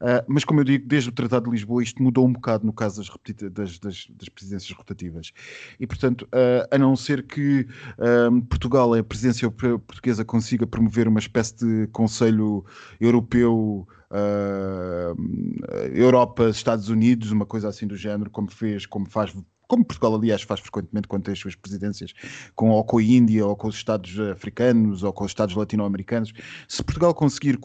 [0.00, 2.72] Ah, mas como eu digo, desde o Tratado de Lisboa isto mudou um bocado no
[2.72, 3.10] caso das,
[3.50, 5.32] das, das, das presidências rotativas.
[5.80, 7.66] E portanto, ah, a não ser que
[7.98, 12.64] ah, Portugal, a presidência portuguesa, consiga promover uma espécie de Conselho
[13.00, 15.16] Europeu uh,
[15.94, 19.34] Europa, Estados Unidos, uma coisa assim do género, como fez, como faz
[19.68, 22.14] como Portugal, aliás, faz frequentemente quando tem as suas presidências,
[22.56, 26.32] com, ou com a Índia, ou com os Estados africanos, ou com os Estados latino-americanos.
[26.66, 27.58] Se Portugal conseguir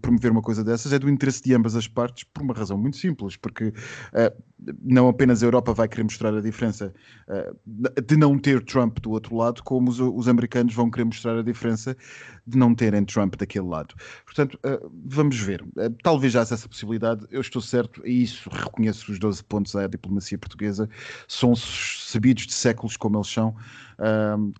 [0.00, 2.96] promover uma coisa dessas, é do interesse de ambas as partes, por uma razão muito
[2.96, 4.42] simples, porque uh,
[4.80, 6.94] não apenas a Europa vai querer mostrar a diferença
[7.28, 11.36] uh, de não ter Trump do outro lado, como os, os, americanos vão querer mostrar
[11.36, 11.96] a diferença
[12.46, 13.96] de não terem Trump daquele lado.
[14.24, 15.64] Portanto, uh, vamos ver.
[16.02, 20.38] Talvez já essa possibilidade, eu estou certo, e isso reconheço os 12 pontos à diplomacia
[20.38, 20.88] portuguesa
[21.26, 23.54] são sabidos de séculos como eles são,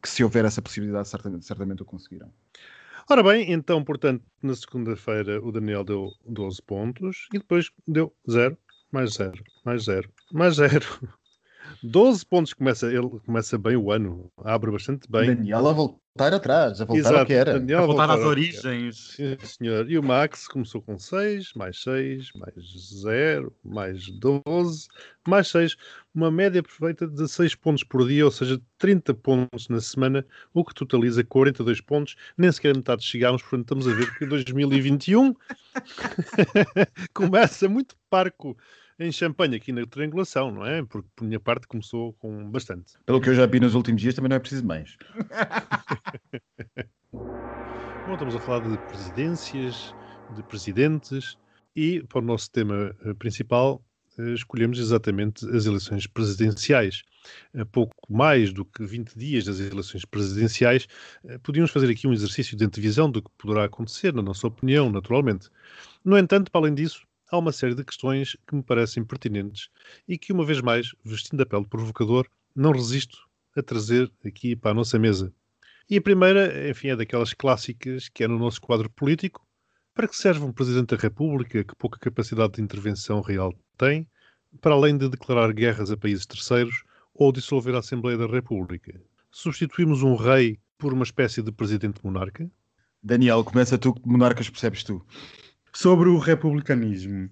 [0.03, 2.31] que se houver essa possibilidade, certamente, certamente o conseguirão.
[3.09, 8.57] Ora bem, então, portanto, na segunda-feira o Daniel deu 12 pontos e depois deu 0,
[8.93, 10.87] mais 0, mais 0, mais 0.
[11.83, 15.35] 12 pontos começa, ele começa bem o ano, abre bastante bem.
[15.35, 17.53] Daniel a voltar atrás, a voltar Exato, ao que era.
[17.55, 18.97] Daniel a voltar, voltar às origens.
[19.17, 19.91] Sim, senhor.
[19.91, 22.55] E o Max começou com 6, mais 6, mais
[23.03, 24.89] 0, mais 12,
[25.27, 25.77] mais 6.
[26.15, 30.65] Uma média perfeita de 6 pontos por dia, ou seja, 30 pontos na semana, o
[30.65, 32.17] que totaliza 42 pontos.
[32.37, 35.35] Nem sequer a metade chegámos, portanto estamos a ver que 2021
[37.15, 38.57] começa muito parco
[39.01, 40.85] em champanhe aqui na triangulação, não é?
[40.85, 42.93] Porque por minha parte começou com bastante.
[43.07, 44.97] Pelo que eu já vi nos últimos dias, também não é preciso mais.
[47.13, 49.95] Bom, estamos a falar de presidências,
[50.37, 51.39] de presidentes
[51.75, 53.83] e para o nosso tema eh, principal
[54.19, 57.03] eh, escolhemos exatamente as eleições presidenciais.
[57.57, 60.87] A pouco mais do que 20 dias das eleições presidenciais,
[61.25, 64.91] eh, podíamos fazer aqui um exercício de antevisão do que poderá acontecer, na nossa opinião,
[64.91, 65.49] naturalmente.
[66.05, 69.69] No entanto, para além disso, há uma série de questões que me parecem pertinentes
[70.07, 73.19] e que, uma vez mais, vestindo a pele provocador, não resisto
[73.57, 75.33] a trazer aqui para a nossa mesa.
[75.89, 79.47] E a primeira, enfim, é daquelas clássicas que é no nosso quadro político.
[79.95, 84.09] Para que serve um Presidente da República que pouca capacidade de intervenção real tem,
[84.61, 89.01] para além de declarar guerras a países terceiros ou dissolver a Assembleia da República?
[89.31, 92.51] Substituímos um rei por uma espécie de presidente monarca?
[93.03, 95.05] Daniel, começa tu, monarcas percebes tu.
[95.73, 97.31] Sobre o republicanismo.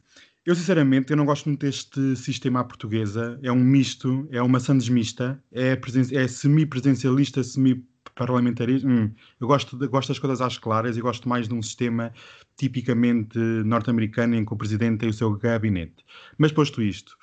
[0.49, 3.39] Eu, sinceramente, eu não gosto muito deste sistema à portuguesa.
[3.43, 5.79] É um misto, é uma sandes mista, é,
[6.13, 8.91] é semi-presencialista, semi-parlamentarismo.
[8.91, 9.13] Hum.
[9.39, 12.15] Eu gosto, de, gosto das coisas às claras e gosto mais de um sistema
[12.57, 16.03] tipicamente norte-americano em que o presidente tem o seu gabinete.
[16.39, 17.15] Mas posto isto,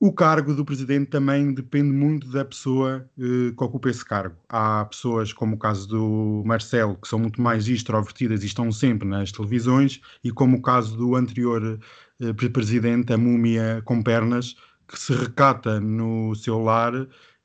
[0.00, 4.36] o cargo do presidente também depende muito da pessoa uh, que ocupa esse cargo.
[4.48, 9.08] Há pessoas, como o caso do Marcelo, que são muito mais extrovertidas e estão sempre
[9.08, 11.78] nas televisões, e como o caso do anterior
[12.20, 16.92] uh, presidente, a múmia com pernas, que se recata no seu lar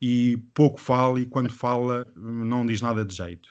[0.01, 3.49] e pouco fala, e quando fala não diz nada de jeito.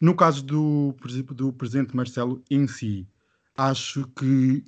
[0.00, 0.94] No caso do,
[1.34, 3.06] do presidente Marcelo em si,
[3.56, 4.64] acho que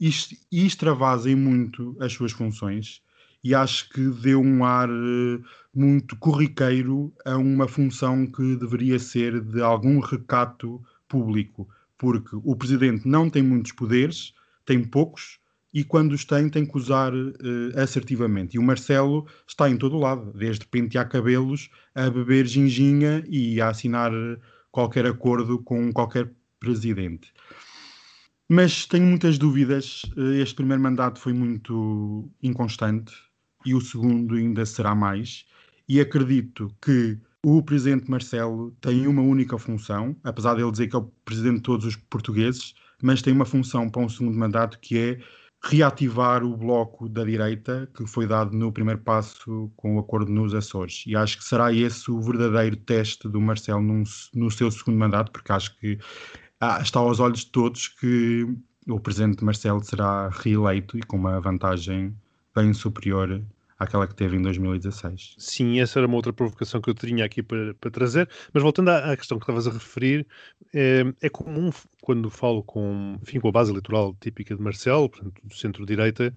[0.53, 3.03] extravasem muito as suas funções
[3.45, 5.39] e acho que deu um ar eh,
[5.75, 13.07] muito corriqueiro a uma função que deveria ser de algum recato público, porque o presidente
[13.07, 14.33] não tem muitos poderes,
[14.65, 15.39] tem poucos,
[15.75, 17.33] e quando os tem, tem que usar uh,
[17.77, 18.55] assertivamente.
[18.55, 23.71] E o Marcelo está em todo lado, desde pentear cabelos a beber ginginha e a
[23.71, 24.13] assinar
[24.71, 26.31] qualquer acordo com qualquer
[26.61, 27.33] presidente.
[28.49, 30.03] Mas tenho muitas dúvidas.
[30.17, 33.13] Eh, este primeiro mandato foi muito inconstante
[33.65, 35.45] e o segundo ainda será mais.
[35.89, 40.97] E acredito que o presidente Marcelo tem uma única função, apesar de ele dizer que
[40.97, 44.79] é o presidente de todos os portugueses, mas tem uma função para um segundo mandato
[44.81, 45.19] que é
[45.63, 50.55] reativar o bloco da direita que foi dado no primeiro passo com o acordo nos
[50.55, 51.05] Açores.
[51.07, 55.33] E acho que será esse o verdadeiro teste do Marcelo num, no seu segundo mandato,
[55.33, 55.99] porque acho que
[56.61, 58.47] ah, está aos olhos de todos que
[58.89, 62.15] o presidente Marcelo será reeleito e com uma vantagem
[62.55, 63.43] bem superior
[63.79, 65.35] àquela que teve em 2016.
[65.39, 68.91] Sim, essa era uma outra provocação que eu tinha aqui para, para trazer, mas voltando
[68.91, 70.27] à, à, questão que estavas a referir,
[70.73, 75.41] é, é, comum quando falo com, enfim, com a base eleitoral típica de Marcelo, portanto,
[75.43, 76.35] do centro-direita,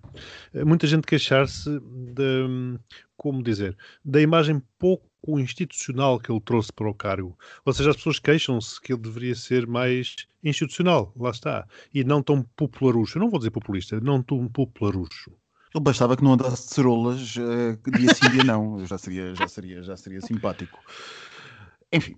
[0.53, 2.79] eh, muita gente queixar-se de,
[3.15, 5.05] como dizer, da imagem pouco
[5.39, 7.37] institucional que ele trouxe para o cargo.
[7.65, 12.23] Ou seja, as pessoas queixam-se que ele deveria ser mais institucional, lá está, e não
[12.23, 13.17] tão popularucho.
[13.17, 15.31] Eu não vou dizer populista, não tão popularucho.
[15.73, 18.85] Ele bastava que não andasse de cerolas uh, dia sim, dia não.
[18.85, 20.79] Já seria, já, seria, já seria simpático.
[21.91, 22.15] Enfim,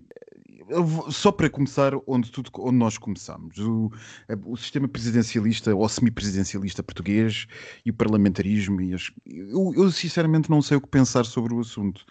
[1.10, 3.90] só para começar onde, tudo, onde nós começamos, o,
[4.46, 7.46] o sistema presidencialista ou semipresidencialista português
[7.84, 11.60] e o parlamentarismo, e as, eu, eu, sinceramente não sei o que pensar sobre o
[11.60, 12.04] assunto.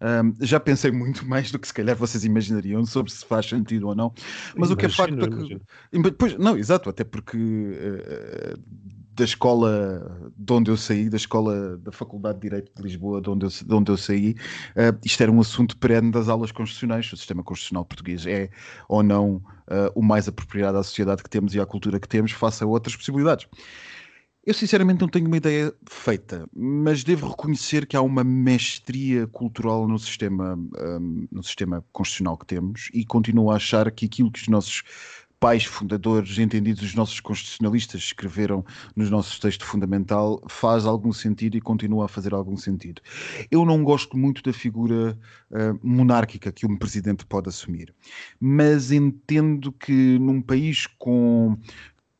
[0.00, 3.88] Um, já pensei muito mais do que se calhar vocês imaginariam sobre se faz sentido
[3.88, 4.12] ou não,
[4.56, 6.12] mas imagino, o que é facto é que.
[6.12, 7.36] Pois, não, exato, até porque.
[7.36, 13.20] Uh, da escola de onde eu saí, da escola da Faculdade de Direito de Lisboa,
[13.20, 14.36] de onde eu, de onde eu saí,
[14.76, 17.10] uh, isto era um assunto perene das aulas constitucionais.
[17.12, 18.50] O sistema constitucional português é
[18.88, 22.32] ou não uh, o mais apropriado à sociedade que temos e à cultura que temos,
[22.32, 23.48] face a outras possibilidades.
[24.44, 29.88] Eu sinceramente não tenho uma ideia feita, mas devo reconhecer que há uma mestria cultural
[29.88, 34.30] no sistema, um, eh, no sistema constitucional que temos e continuo a achar que aquilo
[34.30, 34.84] que os nossos
[35.38, 41.60] pais fundadores, entendidos os nossos constitucionalistas, escreveram nos nossos textos fundamental, faz algum sentido e
[41.60, 43.02] continua a fazer algum sentido.
[43.50, 45.18] Eu não gosto muito da figura
[45.50, 47.94] uh, monárquica que um presidente pode assumir,
[48.40, 51.56] mas entendo que num país com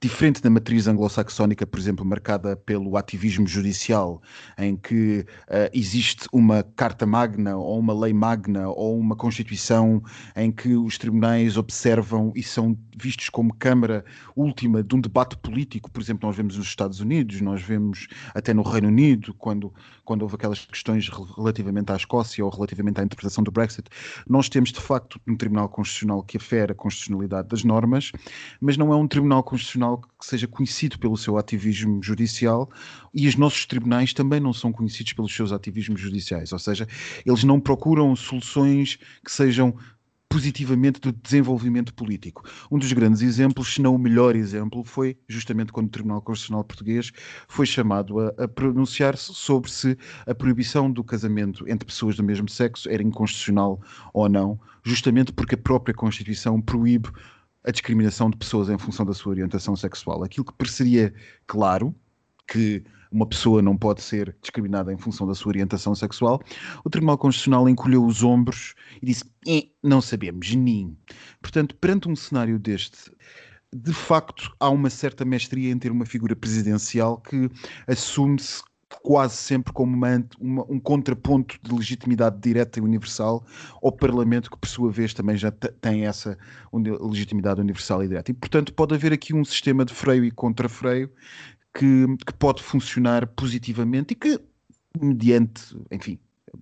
[0.00, 4.20] diferente da matriz anglo-saxónica, por exemplo, marcada pelo ativismo judicial,
[4.58, 10.02] em que uh, existe uma carta magna ou uma lei magna ou uma constituição
[10.34, 14.04] em que os tribunais observam e são vistos como câmara
[14.34, 18.52] última de um debate político, por exemplo, nós vemos nos Estados Unidos, nós vemos até
[18.52, 19.72] no Reino Unido, quando,
[20.04, 23.88] quando houve aquelas questões relativamente à Escócia ou relativamente à interpretação do Brexit,
[24.28, 28.12] nós temos de facto um Tribunal Constitucional que afere a constitucionalidade das normas,
[28.60, 29.85] mas não é um Tribunal Constitucional
[30.18, 32.68] que seja conhecido pelo seu ativismo judicial
[33.14, 36.88] e os nossos tribunais também não são conhecidos pelos seus ativismos judiciais, ou seja,
[37.24, 39.76] eles não procuram soluções que sejam
[40.28, 42.42] positivamente do desenvolvimento político.
[42.70, 46.64] Um dos grandes exemplos, se não o melhor exemplo, foi justamente quando o Tribunal Constitucional
[46.64, 47.12] Português
[47.48, 49.96] foi chamado a, a pronunciar-se sobre se
[50.26, 53.80] a proibição do casamento entre pessoas do mesmo sexo era inconstitucional
[54.12, 57.08] ou não, justamente porque a própria Constituição proíbe
[57.66, 60.22] a discriminação de pessoas em função da sua orientação sexual.
[60.22, 61.12] Aquilo que pareceria
[61.46, 61.94] claro,
[62.46, 66.40] que uma pessoa não pode ser discriminada em função da sua orientação sexual,
[66.84, 70.96] o Tribunal Constitucional encolheu os ombros e disse: eh, não sabemos, nem.
[71.40, 73.10] Portanto, perante um cenário deste,
[73.74, 77.50] de facto há uma certa mestria em ter uma figura presidencial que
[77.86, 78.62] assume-se
[79.02, 83.44] quase sempre como uma, uma, um contraponto de legitimidade direta e universal
[83.82, 86.38] ao Parlamento, que por sua vez também já tem essa
[86.72, 88.30] legitimidade universal e direta.
[88.30, 91.10] E, portanto, pode haver aqui um sistema de freio e contrafreio
[91.74, 94.40] que, que pode funcionar positivamente e que,
[95.00, 96.18] mediante, enfim,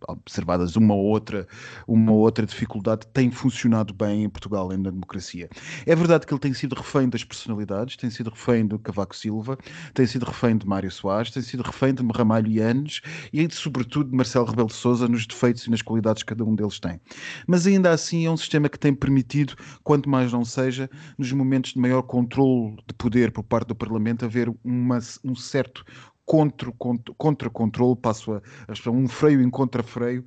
[0.08, 1.46] observadas uma ou outra,
[1.86, 5.48] uma ou outra dificuldade, tem funcionado bem em Portugal, na democracia.
[5.86, 9.58] É verdade que ele tem sido refém das personalidades, tem sido refém do Cavaco Silva,
[9.92, 13.00] tem sido refém de Mário Soares, tem sido refém de Ramalho Yanes
[13.32, 16.54] e, sobretudo, de Marcelo Rebelo de Sousa nos defeitos e nas qualidades que cada um
[16.54, 17.00] deles tem.
[17.46, 21.72] Mas ainda assim é um sistema que tem permitido, quanto mais não seja, nos momentos
[21.72, 25.84] de maior controle de poder por parte do Parlamento, haver uma, um certo
[26.24, 30.24] contra, contra, contra controle, passo a, a um freio em contrafreio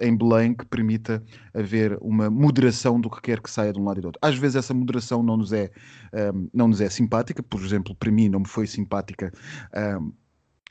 [0.00, 3.98] em Belém que permita haver uma moderação do que quer que saia de um lado
[3.98, 4.20] e do outro.
[4.22, 5.70] Às vezes essa moderação não nos é,
[6.34, 9.32] um, não nos é simpática, por exemplo, para mim não me foi simpática
[10.00, 10.12] um,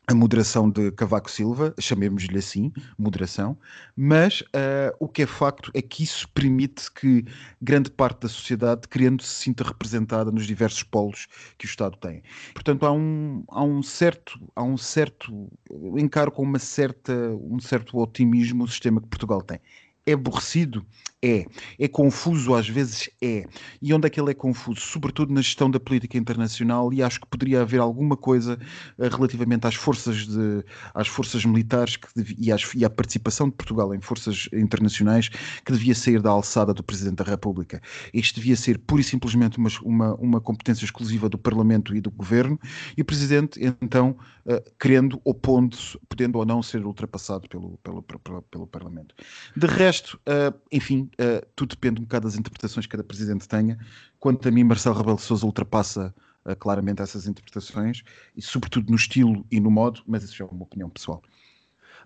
[0.09, 3.57] a moderação de Cavaco Silva, chamemos-lhe assim, moderação,
[3.93, 7.25] mas uh, o que é facto é que isso permite que
[7.61, 12.23] grande parte da sociedade, querendo, se sinta representada nos diversos polos que o Estado tem.
[12.53, 15.49] Portanto, há um, há um certo, há um certo,
[15.97, 19.59] encaro com uma certa, um certo otimismo o sistema que Portugal tem.
[20.05, 20.85] É aborrecido?
[21.27, 21.45] É.
[21.77, 23.09] É confuso às vezes?
[23.21, 23.45] É.
[23.81, 24.79] E onde é que ele é confuso?
[24.79, 28.57] Sobretudo na gestão da política internacional e acho que poderia haver alguma coisa
[28.97, 30.63] uh, relativamente às forças, de,
[30.93, 35.71] às forças militares que e, às, e à participação de Portugal em forças internacionais que
[35.73, 37.81] devia sair da alçada do Presidente da República.
[38.13, 42.09] Isto devia ser pura e simplesmente uma, uma, uma competência exclusiva do Parlamento e do
[42.09, 42.57] Governo
[42.95, 48.41] e o Presidente, então, uh, querendo, opondo-se, podendo ou não ser ultrapassado pelo, pelo, pelo,
[48.43, 49.13] pelo Parlamento.
[49.55, 53.77] De resto, uh, enfim, uh, tudo depende um bocado das interpretações que cada presidente tenha.
[54.19, 56.13] Quanto a mim, Marcelo Rebelo de Sousa ultrapassa
[56.45, 58.03] uh, claramente essas interpretações,
[58.35, 61.21] e sobretudo no estilo e no modo, mas isso já é uma opinião pessoal.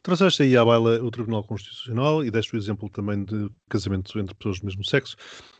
[0.04, 4.34] Trouxeste aí à baila o Tribunal Constitucional e deste o exemplo também de casamento entre
[4.34, 5.16] pessoas do mesmo sexo.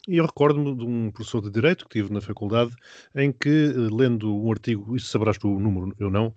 [0.08, 2.74] E eu recordo-me de um professor de Direito que tive na faculdade,
[3.14, 6.34] em que, lendo um artigo, isso saberás tu o número, eu não,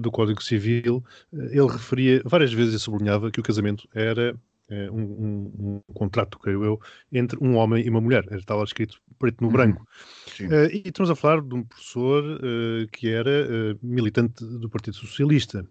[0.00, 4.38] do Código Civil, ele referia várias vezes e sublinhava que o casamento era
[4.70, 6.80] um, um, um, contrato, creio eu,
[7.12, 8.24] entre um homem e uma mulher.
[8.32, 9.52] Estava escrito preto no uhum.
[9.52, 9.86] branco.
[10.40, 14.96] Uh, e estamos a falar de um professor uh, que era uh, militante do Partido
[14.96, 15.64] Socialista.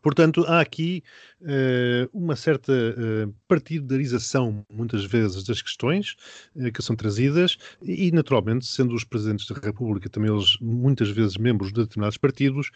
[0.00, 1.02] Portanto, há aqui
[1.40, 6.16] uh, uma certa uh, partidarização, muitas vezes, das questões
[6.54, 11.36] uh, que são trazidas e, naturalmente, sendo os presidentes da República também eles muitas vezes
[11.36, 12.70] membros de determinados partidos,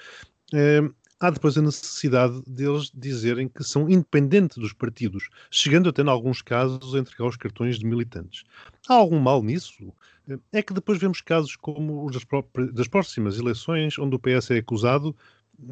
[1.22, 6.42] há depois a necessidade deles dizerem que são independentes dos partidos, chegando até, em alguns
[6.42, 8.42] casos, a entregar os cartões de militantes.
[8.88, 9.92] Há algum mal nisso?
[10.52, 12.26] É que depois vemos casos como os das,
[12.72, 15.14] das próximas eleições, onde o PS é acusado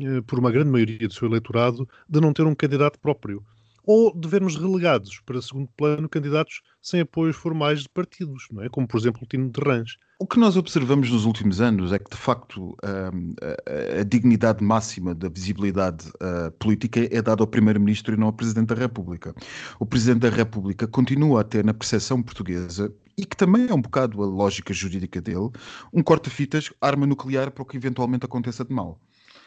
[0.01, 3.45] eh, por uma grande maioria do seu eleitorado, de não ter um candidato próprio.
[3.85, 8.69] Ou de vermos relegados para segundo plano candidatos sem apoios formais de partidos, não é?
[8.69, 9.97] como por exemplo o Tino de Rãs.
[10.19, 15.15] O que nós observamos nos últimos anos é que, de facto, a, a, dignidade máxima
[15.15, 19.35] da visibilidade uh, política é dada ao Primeiro-Ministro e não ao Presidente da República.
[19.79, 23.81] O Presidente da República continua a ter, na percepção portuguesa, e que também é um
[23.81, 25.51] bocado a lógica jurídica dele,
[25.91, 29.01] um corta-fitas, arma nuclear para o que eventualmente aconteça de mal.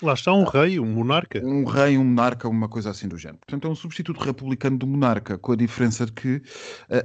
[0.04, 1.40] Lá está um rei, um monarca.
[1.42, 3.40] Um rei, um monarca, uma coisa assim do género.
[3.40, 6.42] Portanto, é um substituto republicano do monarca, com a diferença de que uh,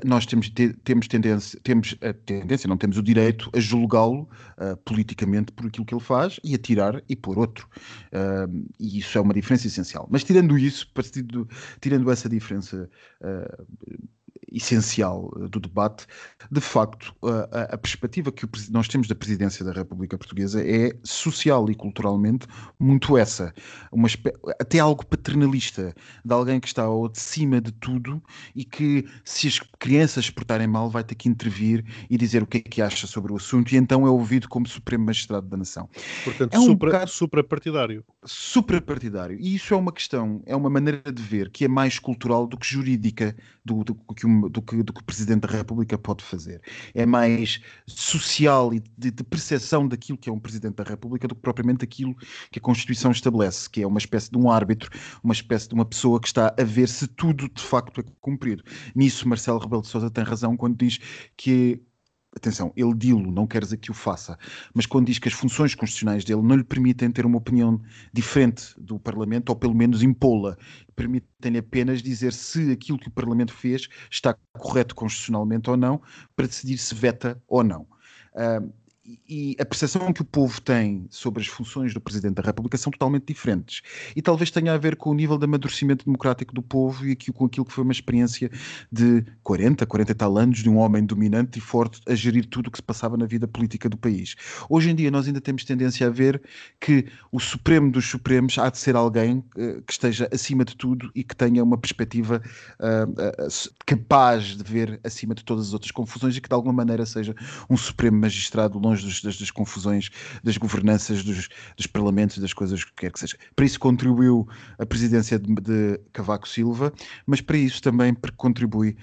[0.05, 4.23] nós temos, te, temos tendência, temos a tendência, não temos o direito a julgá-lo
[4.59, 7.69] uh, politicamente por aquilo que ele faz e a tirar e pôr outro.
[8.13, 10.09] Uh, e isso é uma diferença essencial.
[10.11, 11.49] Mas tirando isso, partido,
[11.81, 12.91] tirando essa diferença
[14.53, 16.07] essencial eh, do debate,
[16.51, 20.97] de facto, a, a perspectiva que o, nós temos da presidência da República Portuguesa é
[21.03, 22.47] social e culturalmente
[22.79, 23.53] muito essa,
[23.93, 24.09] uma,
[24.61, 25.95] até algo paternalista,
[26.25, 28.23] de alguém que está ao de cima de tudo
[28.55, 32.59] e que, se as crianças portarem mal, vai ter que intervir e dizer o que
[32.59, 35.89] é que acha sobre o assunto, e então é ouvido como Supremo Magistrado da Nação.
[36.25, 37.11] Portanto, é um supra, bocado...
[37.11, 38.05] suprapartidário.
[38.25, 39.39] Suprapartidário.
[39.41, 42.57] E isso é uma questão, é uma maneira de ver que é mais cultural do
[42.57, 46.61] que jurídica, do, do que do que, do que o Presidente da República pode fazer.
[46.95, 51.35] É mais social e de, de percepção daquilo que é um Presidente da República do
[51.35, 52.15] que propriamente aquilo
[52.51, 54.91] que a Constituição estabelece, que é uma espécie de um árbitro,
[55.23, 58.63] uma espécie de uma pessoa que está a ver se tudo de facto é cumprido.
[58.95, 60.99] Nisso, Marcelo Rebelo de Sousa tem razão quando diz
[61.37, 61.83] que
[62.37, 64.39] atenção, ele dilo, não quer dizer que o faça,
[64.75, 67.81] mas quando diz que as funções constitucionais dele não lhe permitem ter uma opinião
[68.13, 70.57] diferente do Parlamento, ou pelo menos impô-la,
[70.95, 76.01] permitem-lhe apenas dizer se aquilo que o Parlamento fez está correto constitucionalmente ou não,
[76.37, 77.83] para decidir se veta ou não.
[78.35, 78.73] Uh,
[79.29, 82.91] e a percepção que o povo tem sobre as funções do Presidente da República são
[82.91, 83.81] totalmente diferentes.
[84.15, 87.33] E talvez tenha a ver com o nível de amadurecimento democrático do povo e aqui,
[87.33, 88.51] com aquilo que foi uma experiência
[88.93, 92.67] de 40, 40 e tal anos de um homem dominante e forte a gerir tudo
[92.67, 94.35] o que se passava na vida política do país.
[94.69, 96.43] Hoje em dia nós ainda temos tendência a ver
[96.81, 101.11] que o Supremo dos Supremos há de ser alguém uh, que esteja acima de tudo
[101.15, 102.43] e que tenha uma perspectiva
[102.81, 106.75] uh, uh, capaz de ver acima de todas as outras confusões e que de alguma
[106.75, 107.35] maneira seja
[107.71, 110.11] um Supremo Magistrado longe dos, das, das, confusões
[110.43, 113.37] das governanças dos, dos, parlamentos, das coisas que quer que seja.
[113.55, 116.93] Para isso contribuiu a presidência de, de Cavaco Silva,
[117.27, 118.97] mas para isso também contribui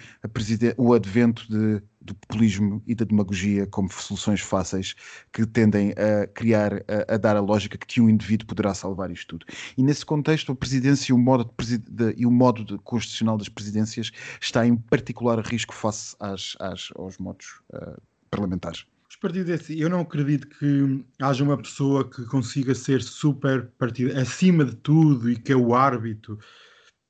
[0.78, 4.94] o advento de do populismo e da demagogia como soluções fáceis
[5.34, 9.38] que tendem a criar, a, a, dar a lógica que um indivíduo poderá salvar isto
[9.38, 9.46] tudo.
[9.76, 13.38] E nesse contexto, a presidência e o modo, de, de, e o modo de, constitucional
[13.38, 18.86] das presidências está em particular risco face às, às aos modos uh, parlamentares.
[19.16, 23.66] Os partidos, é assim, eu não acredito que haja uma pessoa que consiga ser super
[23.78, 26.38] partido acima de tudo e que é o árbitro.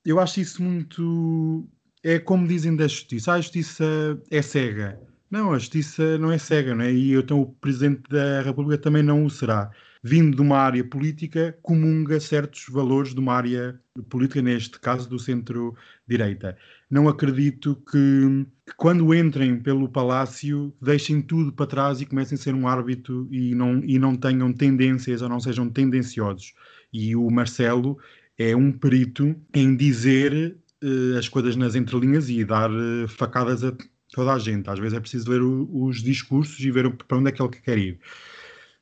[0.06, 1.68] Eu acho isso muito.
[2.04, 5.02] É como dizem da justiça: ah, a justiça é cega.
[5.32, 6.94] Não, a justiça não é cega, não é?
[6.94, 9.72] E então o Presidente da República também não o será
[10.06, 15.18] vindo de uma área política, comunga certos valores de uma área política, neste caso do
[15.18, 16.56] centro-direita.
[16.90, 22.40] Não acredito que, que, quando entrem pelo palácio deixem tudo para trás e comecem a
[22.40, 26.54] ser um árbitro e não, e não tenham tendências ou não sejam tendenciosos.
[26.94, 27.98] E o Marcelo
[28.38, 33.76] é um perito em dizer uh, as coisas nas entrelinhas e dar uh, facadas a
[34.12, 34.70] toda a gente.
[34.70, 37.50] Às vezes é preciso ler o, os discursos e ver para onde é que ele
[37.50, 38.00] quer ir.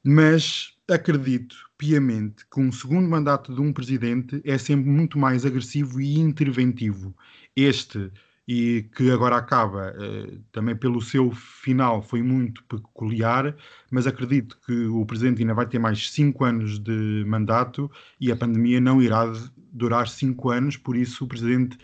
[0.03, 5.99] Mas acredito piamente que um segundo mandato de um presidente é sempre muito mais agressivo
[5.99, 7.15] e interventivo.
[7.55, 8.11] Este,
[8.47, 13.55] e que agora acaba eh, também pelo seu final, foi muito peculiar,
[13.91, 17.89] mas acredito que o presidente ainda vai ter mais cinco anos de mandato
[18.19, 19.31] e a pandemia não irá
[19.71, 21.77] durar cinco anos, por isso o presidente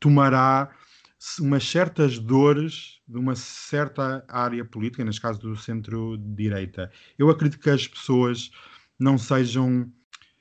[0.00, 0.70] tomará
[1.40, 6.90] umas certas dores de uma certa área política, neste caso do centro-direita.
[7.18, 8.50] Eu acredito que as pessoas
[8.98, 9.92] não sejam.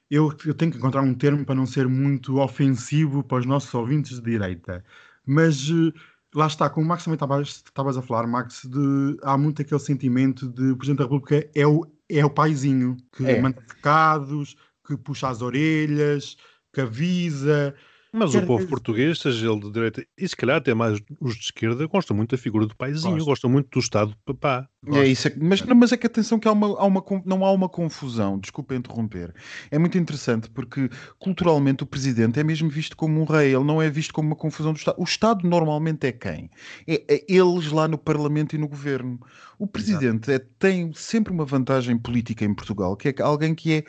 [0.09, 3.73] Eu, eu, tenho que encontrar um termo para não ser muito ofensivo para os nossos
[3.73, 4.83] ouvintes de direita,
[5.25, 5.91] mas eh,
[6.33, 10.47] lá está, como o Max também estavas a falar, Max, de, há muito aquele sentimento
[10.47, 13.41] de o Presidente da República é o, é o paizinho que é.
[13.41, 14.55] manda pecados,
[14.85, 16.37] que puxa as orelhas,
[16.71, 17.75] que avisa.
[18.13, 20.99] Mas Quer o povo dizer- português, seja ele de direita e se calhar até mais
[21.19, 23.25] os de esquerda, gosta muito da figura do paizinho, Gosta.
[23.29, 24.67] gosta muito do Estado papá.
[24.93, 27.43] É isso, é mas, não, mas é que atenção que há uma, há uma não
[27.45, 29.33] há uma confusão, desculpa interromper.
[29.69, 30.89] É muito interessante porque
[31.19, 34.35] culturalmente o presidente é mesmo visto como um rei, ele não é visto como uma
[34.35, 34.95] confusão do Estado.
[34.99, 36.49] O Estado normalmente é quem?
[36.87, 39.19] É, é eles lá no Parlamento e no Governo.
[39.59, 43.83] O presidente é- tem sempre uma vantagem política em Portugal, que é alguém que é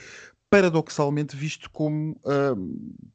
[0.51, 2.55] paradoxalmente visto como ah,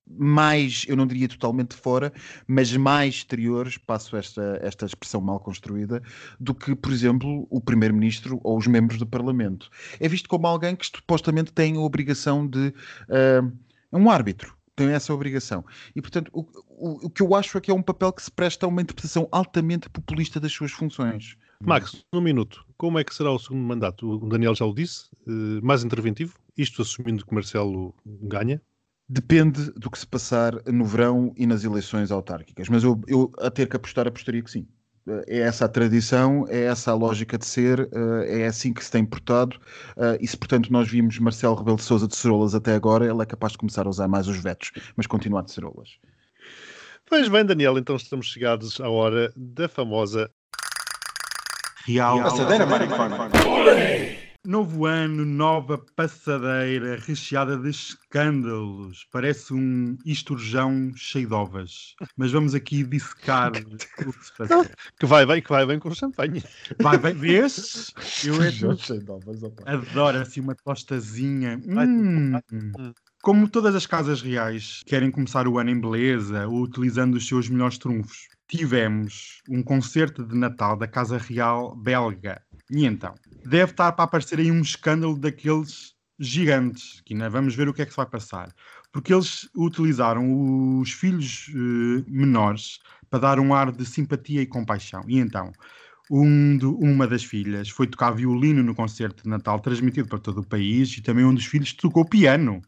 [0.08, 2.14] mais, eu não diria totalmente fora,
[2.48, 6.02] mas mais exteriores, passo esta, esta expressão mal construída,
[6.40, 9.70] do que, por exemplo, o Primeiro-Ministro ou os membros do Parlamento.
[10.00, 12.74] É visto como alguém que supostamente tem a obrigação de.
[13.10, 13.44] ah,
[13.92, 14.56] é um árbitro.
[14.76, 15.64] Tem essa obrigação.
[15.96, 18.32] E, portanto, o, o, o que eu acho é que é um papel que se
[18.32, 21.38] presta a uma interpretação altamente populista das suas funções.
[21.64, 24.10] Max, num minuto, como é que será o segundo mandato?
[24.10, 28.62] O Daniel já o disse, eh, mais interventivo, isto assumindo que Marcelo ganha.
[29.08, 32.70] Depende do que se passar no verão e nas eleições autárquicas.
[32.70, 34.68] Mas eu, eu a ter que apostar, apostaria que sim.
[35.28, 38.89] É essa a tradição, é essa a lógica de ser, eh, é assim que se
[38.89, 39.60] tem portado.
[39.97, 43.22] eh, E se, portanto, nós vimos Marcelo Rebelo de Souza de Cerolas até agora, ele
[43.22, 45.97] é capaz de começar a usar mais os vetos, mas continuar de Cerolas.
[47.06, 50.32] Pois bem, Daniel, então estamos chegados à hora da famosa
[51.86, 52.24] Real.
[52.24, 53.30] Passadeira, maricona.
[54.46, 59.08] Novo ano, nova passadeira recheada de escândalos.
[59.10, 61.96] Parece um esturjão cheio de ovas.
[62.18, 63.54] Mas vamos aqui dissecar
[64.06, 64.66] o que se passou.
[65.00, 66.44] que vai bem, que vai bem com champanhe.
[66.82, 67.94] Vai, vai, vês?
[68.26, 68.50] Eu é.
[69.66, 71.62] Adoro assim uma tostazinha.
[71.66, 72.34] Hum.
[73.22, 77.78] Como todas as casas reais querem começar o ano em beleza, utilizando os seus melhores
[77.78, 82.41] trunfos, tivemos um concerto de Natal da Casa Real belga.
[82.74, 87.67] E então, deve estar para aparecer aí um escândalo daqueles gigantes, que ainda vamos ver
[87.67, 88.53] o que é que se vai passar.
[88.91, 95.03] Porque eles utilizaram os filhos eh, menores para dar um ar de simpatia e compaixão.
[95.07, 95.51] E então,
[96.09, 100.41] um do- uma das filhas foi tocar violino no concerto de Natal transmitido para todo
[100.41, 102.61] o país e também um dos filhos tocou piano.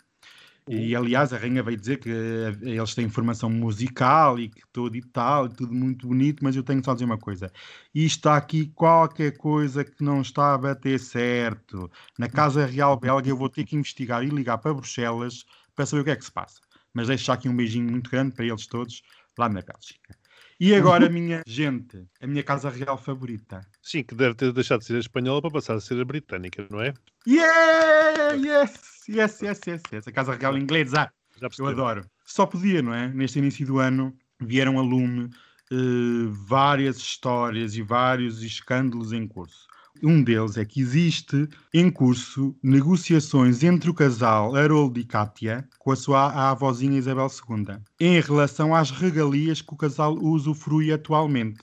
[0.67, 4.95] E aliás, a rainha veio dizer que eh, eles têm formação musical e que tudo
[4.95, 7.51] e tal, e tudo muito bonito, mas eu tenho só a dizer uma coisa:
[7.93, 11.89] isto está aqui qualquer coisa que não está a bater certo.
[12.17, 15.45] Na Casa Real Belga, eu vou ter que investigar e ligar para Bruxelas
[15.75, 16.59] para saber o que é que se passa.
[16.91, 19.03] Mas deixo aqui um beijinho muito grande para eles todos
[19.37, 20.17] lá na Bélgica.
[20.59, 23.61] E agora, minha gente, a minha Casa Real favorita.
[23.83, 26.65] Sim, que deve ter deixado de ser a espanhola para passar a ser a britânica,
[26.71, 26.93] não é?
[27.27, 28.33] Yeah!
[28.33, 28.94] Yes!
[29.09, 30.07] Yes, yes, yes, yes.
[30.07, 31.11] A Casa Real inglesa.
[31.59, 32.05] Eu adoro.
[32.25, 33.07] Só podia, não é?
[33.09, 35.29] Neste início do ano vieram a lume
[35.71, 39.67] eh, várias histórias e vários escândalos em curso.
[40.03, 45.91] Um deles é que existe em curso negociações entre o casal Harold e Kátia com
[45.91, 51.61] a sua a avózinha Isabel II em relação às regalias que o casal usufrui atualmente.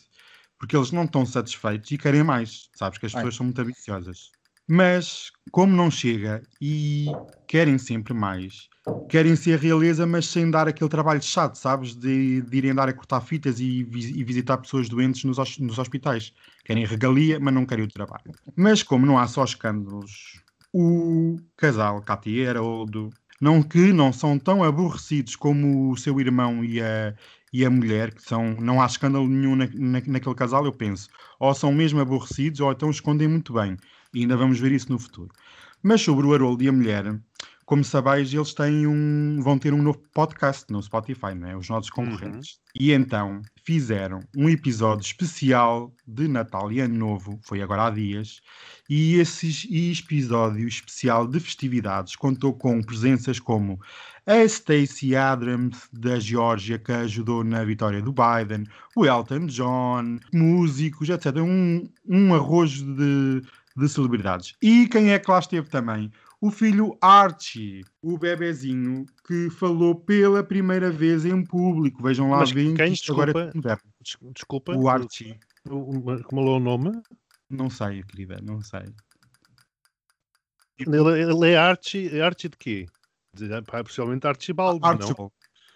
[0.58, 2.70] Porque eles não estão satisfeitos e querem mais.
[2.74, 3.20] Sabes que as Ai.
[3.20, 4.30] pessoas são muito ambiciosas.
[4.68, 8.68] Mas, como não chega e querem sempre mais,
[9.08, 11.94] querem ser realeza, mas sem dar aquele trabalho chato, sabes?
[11.94, 16.32] De, de irem dar a cortar fitas e, e visitar pessoas doentes nos, nos hospitais.
[16.64, 18.24] Querem regalia, mas não querem o trabalho.
[18.56, 20.42] Mas como não há só escândalos,
[20.72, 26.64] o casal Katia era do não que não são tão aborrecidos como o seu irmão
[26.64, 27.14] e a,
[27.52, 31.08] e a mulher, que são, não há escândalo nenhum na, na- naquele casal, eu penso.
[31.40, 33.76] Ou são mesmo aborrecidos, ou então escondem muito bem.
[34.14, 35.30] E ainda vamos ver isso no futuro.
[35.82, 37.18] Mas sobre o Haroldo e a mulher,
[37.64, 41.56] como sabais, eles têm um, vão ter um novo podcast no Spotify, não é?
[41.56, 42.60] Os nossos concorrentes.
[42.78, 48.40] E então fizeram um episódio especial de Natal e Ano Novo, foi agora há dias,
[48.90, 49.48] e esse
[49.92, 53.80] episódio especial de festividades contou com presenças como
[54.26, 61.08] a Stacey Abrams da Geórgia, que ajudou na vitória do Biden, o Elton John, músicos,
[61.08, 61.36] etc.
[61.38, 63.42] Um, um arrojo de,
[63.76, 64.54] de celebridades.
[64.62, 66.10] E quem é que lá esteve também?
[66.40, 72.02] O filho Archie, o bebezinho que falou pela primeira vez em público.
[72.02, 72.74] Vejam lá, Mas quem?
[72.74, 73.52] agora é Desculpa.
[74.00, 74.76] Des- Desculpa.
[74.76, 75.38] O Archie.
[75.64, 76.90] Como é o nome?
[77.48, 78.82] Não sei, querida, não sei.
[80.78, 82.86] Ele, ele é Archie, é Archie de quê?
[83.66, 84.90] Pá, Possivelmente Archibaldo, não?
[84.90, 85.32] Archibald.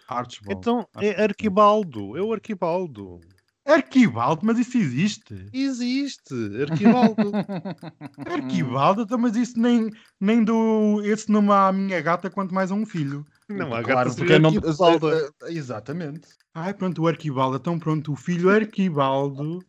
[0.07, 0.59] Archibald.
[0.59, 3.21] Então é Arquibaldo, é o Arquibaldo.
[3.67, 5.45] Arquibaldo, mas isso existe.
[5.51, 7.31] Existe, Arquibaldo.
[8.25, 12.75] Arquibaldo, então, mas isso nem, nem dou esse nome à minha gata, quanto mais a
[12.75, 13.25] um filho.
[13.49, 14.57] não, há Claro, gata porque é nome...
[14.57, 15.09] Arquibaldo.
[15.47, 16.29] Exatamente.
[16.53, 17.57] Ai, pronto, o Arquibaldo.
[17.57, 19.59] Então, pronto, o filho Arquibaldo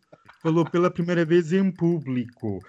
[0.41, 2.59] falou pela primeira vez em público.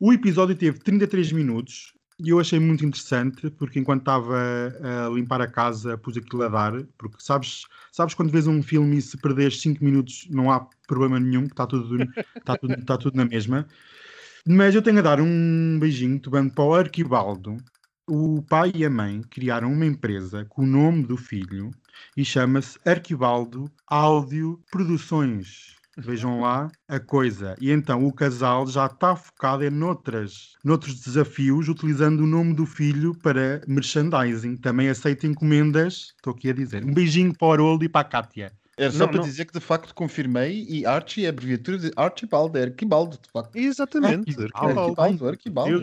[0.00, 1.92] O episódio teve 33 minutos
[2.24, 6.48] E eu achei muito interessante, porque enquanto estava a limpar a casa, pus aquilo a
[6.48, 10.64] dar, porque sabes, sabes quando vês um filme e se perderes 5 minutos não há
[10.86, 12.00] problema nenhum, está tudo,
[12.36, 13.66] está tudo, está tudo na mesma.
[14.46, 17.56] Mas eu tenho a dar um beijinho tubando para o Arquibaldo.
[18.08, 21.72] O pai e a mãe criaram uma empresa com o nome do filho
[22.16, 25.81] e chama-se Arquibaldo Áudio Produções.
[25.98, 27.54] Vejam lá a coisa.
[27.60, 32.64] E então o casal já está focado em noutras, noutros desafios, utilizando o nome do
[32.64, 34.56] filho para merchandising.
[34.56, 36.14] Também aceita encomendas.
[36.16, 36.84] Estou aqui a dizer.
[36.84, 38.52] Um beijinho para o Haroldo e para a Kátia.
[38.74, 39.24] Era só Não, para não.
[39.24, 43.30] dizer que de facto confirmei e Archie é a abreviatura de Archibald, é Arquibaldo, de
[43.30, 43.54] facto.
[43.54, 45.26] Exatamente, Arquibaldo.
[45.28, 45.28] Arquibaldo.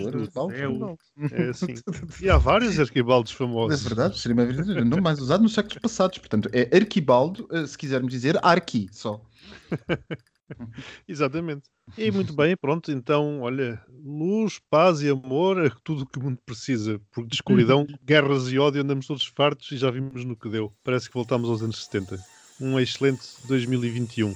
[0.07, 0.97] Arquibaldo.
[1.32, 1.76] É assim.
[2.20, 3.84] E há vários arquibaldos É famosos.
[3.84, 6.18] verdade, seria uma verdadeira nome mais usado nos séculos passados.
[6.18, 9.22] Portanto, é Arquibaldo, eh, se quisermos dizer Arqui só.
[11.07, 11.63] Exatamente.
[11.97, 16.23] E muito bem, pronto, então, olha, luz, paz e amor é tudo o que o
[16.23, 20.35] mundo precisa, porque de escuridão, guerras e ódio andamos todos fartos e já vimos no
[20.35, 20.73] que deu.
[20.83, 22.19] Parece que voltamos aos anos 70.
[22.59, 24.33] Um excelente 2021.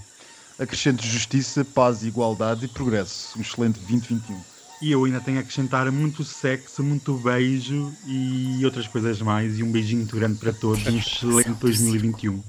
[0.57, 3.37] Acrescente justiça, paz, igualdade e progresso.
[3.37, 4.53] Um excelente 2021.
[4.81, 9.57] E eu ainda tenho a acrescentar muito sexo, muito beijo e outras coisas mais.
[9.57, 10.85] E um beijinho muito grande para todos.
[10.85, 12.43] Um excelente 2021.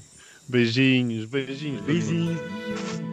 [0.49, 1.81] Beijinhos, beijinhos.
[1.87, 3.04] Beijinhos.